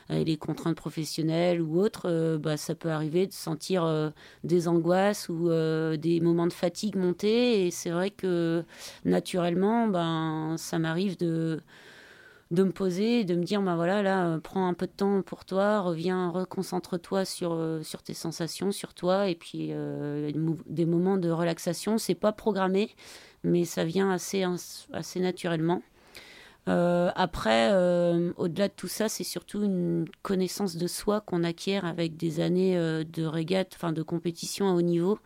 les 0.09 0.37
contraintes 0.37 0.76
professionnelles 0.76 1.61
ou 1.61 1.81
autres, 1.81 2.37
bah, 2.37 2.57
ça 2.57 2.74
peut 2.74 2.90
arriver 2.90 3.26
de 3.26 3.33
sentir 3.33 4.12
des 4.44 4.68
angoisses 4.68 5.28
ou 5.28 5.48
des 5.48 6.20
moments 6.20 6.46
de 6.46 6.52
fatigue 6.52 6.96
monter. 6.96 7.66
Et 7.66 7.70
c'est 7.70 7.90
vrai 7.90 8.11
que 8.11 8.64
naturellement, 9.05 9.88
ben, 9.88 10.57
ça 10.59 10.78
m'arrive 10.78 11.16
de 11.18 11.61
de 12.52 12.64
me 12.64 12.70
poser, 12.70 13.24
de 13.24 13.34
me 13.34 13.42
dire, 13.44 13.62
ben 13.62 13.76
voilà, 13.76 14.02
là, 14.02 14.26
euh, 14.26 14.38
prends 14.38 14.68
un 14.68 14.74
peu 14.74 14.86
de 14.86 14.92
temps 14.92 15.22
pour 15.22 15.46
toi, 15.46 15.80
reviens, 15.80 16.28
reconcentre-toi 16.28 17.24
sur, 17.24 17.54
euh, 17.54 17.82
sur 17.82 18.02
tes 18.02 18.12
sensations, 18.12 18.72
sur 18.72 18.92
toi, 18.92 19.28
et 19.28 19.34
puis 19.34 19.68
euh, 19.70 20.30
des 20.66 20.84
moments 20.84 21.16
de 21.16 21.30
relaxation, 21.30 21.96
c'est 21.96 22.14
pas 22.14 22.32
programmé, 22.32 22.90
mais 23.42 23.64
ça 23.64 23.84
vient 23.84 24.10
assez, 24.10 24.44
assez 24.92 25.18
naturellement. 25.20 25.82
après, 26.66 27.72
au-delà 28.36 28.68
de 28.68 28.74
tout 28.76 28.88
ça, 28.88 29.08
c'est 29.08 29.24
surtout 29.24 29.64
une 29.64 30.04
connaissance 30.22 30.76
de 30.76 30.86
soi 30.86 31.20
qu'on 31.22 31.42
acquiert 31.44 31.86
avec 31.86 32.16
des 32.16 32.40
années 32.40 32.76
de 32.76 33.24
régate, 33.24 33.72
enfin 33.74 33.92
de 33.92 34.02
compétition 34.02 34.68
à 34.68 34.74
haut 34.74 34.82
niveau. 34.82 35.18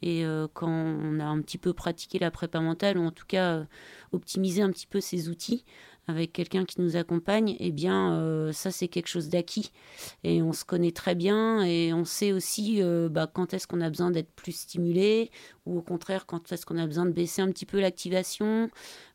Et 0.00 0.24
quand 0.54 0.70
on 0.70 1.20
a 1.20 1.24
un 1.24 1.42
petit 1.42 1.58
peu 1.58 1.74
pratiqué 1.74 2.18
la 2.18 2.30
prépa 2.30 2.60
mentale, 2.60 2.96
ou 2.96 3.04
en 3.04 3.10
tout 3.10 3.26
cas 3.26 3.64
optimisé 4.12 4.62
un 4.62 4.70
petit 4.70 4.86
peu 4.86 5.00
ses 5.00 5.28
outils, 5.28 5.64
avec 6.08 6.32
quelqu'un 6.32 6.64
qui 6.64 6.80
nous 6.80 6.96
accompagne, 6.96 7.54
eh 7.60 7.70
bien, 7.70 8.14
euh, 8.14 8.50
ça, 8.52 8.70
c'est 8.70 8.88
quelque 8.88 9.08
chose 9.08 9.28
d'acquis. 9.28 9.70
Et 10.24 10.42
on 10.42 10.52
se 10.52 10.64
connaît 10.64 10.90
très 10.90 11.14
bien 11.14 11.62
et 11.62 11.92
on 11.92 12.04
sait 12.04 12.32
aussi 12.32 12.82
euh, 12.82 13.08
bah, 13.10 13.30
quand 13.32 13.52
est-ce 13.52 13.66
qu'on 13.66 13.82
a 13.82 13.90
besoin 13.90 14.10
d'être 14.10 14.32
plus 14.32 14.52
stimulé 14.52 15.30
ou 15.66 15.78
au 15.78 15.82
contraire, 15.82 16.24
quand 16.24 16.50
est-ce 16.50 16.64
qu'on 16.64 16.78
a 16.78 16.86
besoin 16.86 17.04
de 17.04 17.12
baisser 17.12 17.42
un 17.42 17.50
petit 17.52 17.66
peu 17.66 17.78
l'activation. 17.78 18.70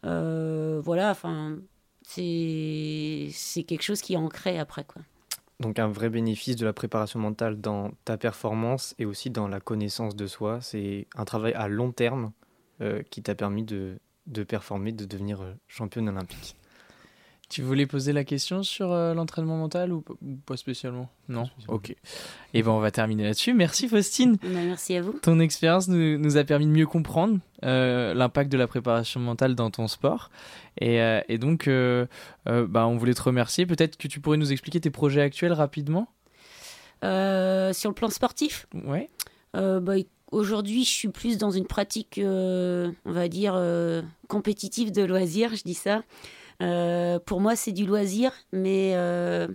Euh, 0.06 0.80
voilà, 0.84 1.10
enfin, 1.10 1.58
c'est 2.04 3.32
quelque 3.68 3.82
chose 3.82 4.02
qui 4.02 4.14
est 4.14 4.18
ancré 4.18 4.60
après, 4.60 4.84
quoi. 4.84 5.02
Donc 5.60 5.80
un 5.80 5.88
vrai 5.88 6.10
bénéfice 6.10 6.58
de 6.58 6.66
la 6.66 6.74
préparation 6.74 7.20
mentale 7.20 7.62
dans 7.62 7.92
ta 8.06 8.18
performance 8.18 8.96
et 9.00 9.06
aussi 9.06 9.30
dans 9.30 9.48
la 9.48 9.60
connaissance 9.60 10.16
de 10.16 10.28
soi. 10.28 10.60
C'est 10.62 11.08
un 11.16 11.26
travail 11.26 11.54
à 11.54 11.68
long 11.68 11.92
terme 11.92 12.34
qui 13.12 13.22
t'a 13.22 13.34
permis 13.34 13.64
de, 13.64 13.98
de 14.26 14.44
performer, 14.44 14.92
de 14.92 15.06
devenir 15.06 15.40
championne 15.68 16.10
olympique. 16.10 16.58
Tu 17.54 17.62
voulais 17.62 17.86
poser 17.86 18.14
la 18.14 18.24
question 18.24 18.64
sur 18.64 18.92
euh, 18.92 19.14
l'entraînement 19.14 19.58
mental 19.58 19.94
ou, 19.94 20.04
pas 20.44 20.58
spécialement? 20.58 21.12
Non? 21.30 21.52
Ok. 21.68 21.92
Et 21.92 21.98
eh 22.56 22.64
ben 22.64 22.72
on 22.72 22.80
va 22.80 22.90
terminer 22.90 23.26
là-dessus. 23.26 23.54
Merci 23.54 23.88
Faustine. 23.88 24.38
Bah, 24.42 24.48
merci 24.66 24.96
à 24.96 25.04
vous. 25.04 25.14
Ton 25.22 25.40
expérience 25.40 25.88
nous, 25.88 26.38
a 26.38 26.44
permis 26.46 26.66
de 26.66 26.72
mieux 26.72 26.88
comprendre 26.88 27.38
euh, 27.64 28.16
l'impact 28.16 28.52
de 28.52 28.58
la 28.58 28.66
préparation 28.66 29.20
mentale 29.20 29.54
dans 29.54 29.70
ton 29.70 29.88
sport. 29.88 30.32
Et, 30.82 31.00
euh, 31.00 31.22
donc, 31.38 31.70
bah, 32.48 32.88
on 32.88 32.98
voulait 32.98 33.14
te 33.14 33.22
remercier. 33.22 33.68
Peut-être 33.68 33.98
que 33.98 34.08
tu 34.08 34.20
pourrais 34.20 34.38
nous 34.38 34.52
expliquer 34.52 34.82
tes 34.82 34.90
projets 34.90 35.22
actuels 35.22 35.54
rapidement 35.54 36.08
Sur 37.04 37.10
le 37.10 37.94
plan 37.94 38.10
sportif? 38.10 38.66
Ouais. 38.74 39.12
Bah, 39.54 39.94
Aujourd'hui, 40.32 40.86
je 40.86 40.90
suis 40.90 41.10
plus 41.10 41.38
dans 41.38 41.52
une 41.52 41.68
pratique, 41.68 42.20
on 42.20 42.92
va 43.06 43.28
dire, 43.28 43.62
compétitive 44.28 44.92
de 44.92 45.04
loisirs, 45.04 45.56
je 45.56 45.62
dis 45.62 45.76
ça. 45.76 46.02
Euh, 46.64 47.20
pour 47.20 47.42
moi, 47.42 47.56
c'est 47.56 47.72
du 47.72 47.86
loisir, 47.86 48.32
mais 48.52 48.94
euh, 48.96 49.48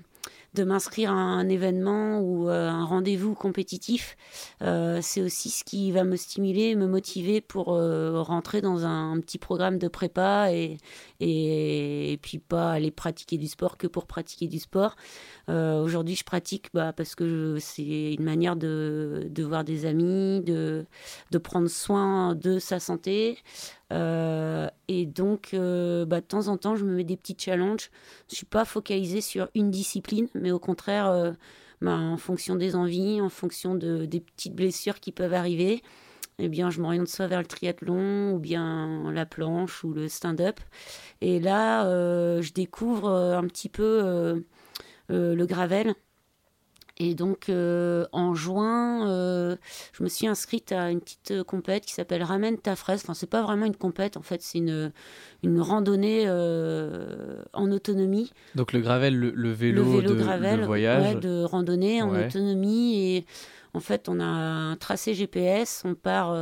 de 0.55 0.65
m'inscrire 0.65 1.11
à 1.11 1.15
un 1.15 1.49
événement 1.49 2.21
ou 2.21 2.49
euh, 2.49 2.69
un 2.69 2.85
rendez-vous 2.85 3.35
compétitif, 3.35 4.17
c'est 4.61 5.23
aussi 5.23 5.51
ce 5.51 5.65
qui 5.65 5.91
va 5.93 6.05
me 6.05 6.17
stimuler, 6.17 6.75
me 6.75 6.87
motiver 6.87 7.41
pour 7.41 7.67
rentrer 7.67 8.61
dans 8.61 8.85
un, 8.85 9.19
petit 9.21 9.39
programme 9.39 9.79
de 9.79 9.89
prépa 9.89 10.51
et, 10.53 12.19
puis 12.23 12.39
pas 12.39 12.73
aller 12.73 12.91
pratiquer 12.91 13.39
du 13.39 13.47
sport 13.47 13.79
que 13.79 13.87
pour 13.87 14.07
pratiquer 14.07 14.49
du 14.49 14.59
sport. 14.59 14.97
Aujourd'hui, 15.49 16.17
je 16.17 16.25
pratique 16.25 16.69
bah, 16.75 16.93
parce 16.93 17.15
que 17.15 17.57
c'est 17.61 18.15
une 18.15 18.25
manière 18.25 18.57
de, 18.57 19.31
voir 19.39 19.65
des 19.65 19.87
amis, 19.87 20.43
de 20.43 20.87
prendre 21.43 21.69
soin 21.69 22.35
de 22.35 22.59
sa 22.59 22.81
santé. 22.81 23.39
Euh, 23.93 24.69
et 24.89 25.07
donc, 25.07 25.51
euh, 25.55 26.05
bah, 26.05 26.21
de 26.21 26.27
temps 26.27 26.49
en 26.49 26.57
temps, 26.57 26.77
je 26.77 26.85
me 26.85 26.95
mets 26.95 27.05
des 27.05 27.17
petits 27.17 27.37
challenges. 27.39 27.91
Je 28.31 28.37
suis 28.37 28.47
pas 28.47 28.65
focalisée 28.65 29.21
sur 29.21 29.49
une 29.55 29.71
discipline, 29.71 30.29
mais 30.35 30.51
au 30.51 30.59
contraire, 30.59 31.09
euh, 31.09 31.33
bah, 31.81 31.97
en 31.97 32.17
fonction 32.17 32.57
des 32.57 32.75
envies, 32.77 33.21
en 33.21 33.29
fonction 33.29 33.75
de, 33.75 34.05
des 34.07 34.21
petites 34.21 34.55
blessures 34.55 35.01
qui 35.01 35.13
peuvent 35.13 35.35
arriver, 35.35 35.83
eh 36.39 36.49
bien, 36.49 36.71
je 36.71 36.81
m'oriente 36.81 37.09
soit 37.09 37.27
vers 37.27 37.41
le 37.41 37.47
triathlon 37.47 38.33
ou 38.33 38.39
bien 38.39 39.11
la 39.13 39.27
planche 39.27 39.83
ou 39.85 39.93
le 39.93 40.09
stand-up. 40.09 40.61
Et 41.21 41.41
là, 41.41 41.85
je 42.41 42.53
découvre 42.53 43.11
un 43.11 43.45
petit 43.49 43.69
peu 43.69 44.45
le 45.09 45.47
gravel. 45.47 45.95
Et 47.01 47.15
donc, 47.15 47.49
euh, 47.49 48.07
en 48.11 48.35
juin, 48.35 49.09
euh, 49.09 49.57
je 49.93 50.03
me 50.03 50.09
suis 50.09 50.27
inscrite 50.27 50.73
à 50.73 50.91
une 50.91 51.01
petite 51.01 51.31
euh, 51.31 51.45
compète 51.45 51.87
qui 51.87 51.93
s'appelle 51.95 52.25
Ramène 52.25 52.59
ta 52.59 52.75
fraise. 52.75 53.03
Enfin, 53.05 53.15
c'est 53.15 53.31
pas 53.31 53.43
vraiment 53.43 53.67
une 53.67 53.77
compète, 53.77 54.17
en 54.17 54.23
fait, 54.23 54.43
c'est 54.43 54.59
une, 54.59 54.91
une 55.45 55.61
randonnée 55.61 56.29
en 56.29 57.71
autonomie. 57.71 58.33
Donc, 58.57 58.73
le 58.73 58.81
gravel, 58.81 59.17
le, 59.17 59.53
vélo, 59.53 59.85
le 59.85 60.01
vélo 60.01 60.15
de, 60.15 60.21
gravel, 60.21 60.61
de 60.61 60.67
voyage. 60.67 61.15
Ouais, 61.15 61.21
de 61.21 61.45
randonnée 61.45 62.03
en 62.03 62.15
autonomie. 62.15 63.17
Et 63.17 63.27
en 63.75 63.81
fait, 63.81 64.09
on 64.09 64.19
a 64.19 64.25
un 64.25 64.77
tracé 64.77 65.15
GPS, 65.15 65.83
on 65.85 65.95
part 65.95 66.35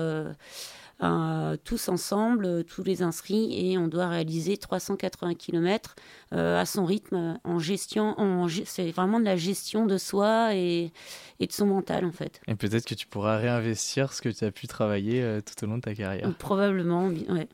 euh, 1.03 1.57
tous 1.63 1.91
ensemble, 1.91 2.47
euh, 2.47 2.63
tous 2.63 2.83
les 2.83 3.03
inscrits, 3.03 3.71
et 3.71 3.77
on 3.77 3.87
doit 3.87 4.09
réaliser 4.09 4.57
380 4.57 5.35
km 5.35 5.95
euh, 6.33 6.59
à 6.59 6.65
son 6.65 6.87
rythme, 6.87 7.39
en 7.45 7.59
gestion. 7.59 8.19
En, 8.19 8.49
c'est 8.49 8.91
vraiment 8.93 9.21
de 9.21 9.25
la 9.27 9.37
gestion 9.37 9.85
de 9.85 9.99
soi 9.99 10.55
et, 10.55 10.93
et 11.39 11.47
de 11.47 11.53
son 11.53 11.67
mental, 11.67 12.07
en 12.07 12.13
fait. 12.13 12.41
Et 12.47 12.55
peut-être 12.55 12.87
que 12.87 12.95
tu 12.95 13.07
pourras 13.07 13.37
réinvestir 13.37 14.15
ce 14.15 14.23
que 14.23 14.31
tu 14.31 14.45
as 14.45 14.51
pu 14.51 14.67
travailler 14.69 15.41
tout 15.45 15.65
au 15.65 15.69
long 15.69 15.77
de 15.77 15.83
ta 15.83 15.95
carrière. 15.95 16.33
Probablement, 16.39 17.09
ouais. 17.09 17.49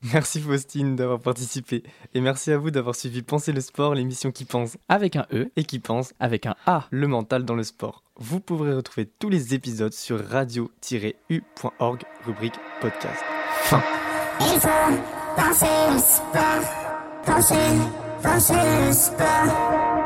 Merci 0.12 0.40
Faustine 0.40 0.96
d'avoir 0.96 1.20
participé. 1.20 1.82
Et 2.14 2.20
merci 2.20 2.52
à 2.52 2.58
vous 2.58 2.70
d'avoir 2.70 2.94
suivi 2.94 3.22
Penser 3.22 3.52
le 3.52 3.60
sport, 3.60 3.94
l'émission 3.94 4.30
qui 4.30 4.44
pense 4.44 4.76
avec 4.88 5.16
un 5.16 5.26
E 5.32 5.50
et 5.56 5.64
qui 5.64 5.80
pense 5.80 6.14
avec 6.20 6.46
un 6.46 6.54
A. 6.66 6.86
Le 6.90 7.08
mental 7.08 7.44
dans 7.44 7.56
le 7.56 7.64
sport. 7.64 8.04
Vous 8.16 8.40
pourrez 8.40 8.74
retrouver 8.74 9.08
tous 9.18 9.28
les 9.28 9.54
épisodes 9.54 9.92
sur 9.92 10.24
radio-u.org, 10.24 12.02
rubrique 12.24 12.58
podcast. 12.80 13.22
Fin. 13.62 13.82
Il 14.40 14.60
faut 14.60 14.68
penser 15.36 15.66
le 15.92 15.98
sport, 15.98 17.24
penser, 17.24 17.54
penser 18.22 18.54
le 18.54 18.92
sport. 18.92 19.97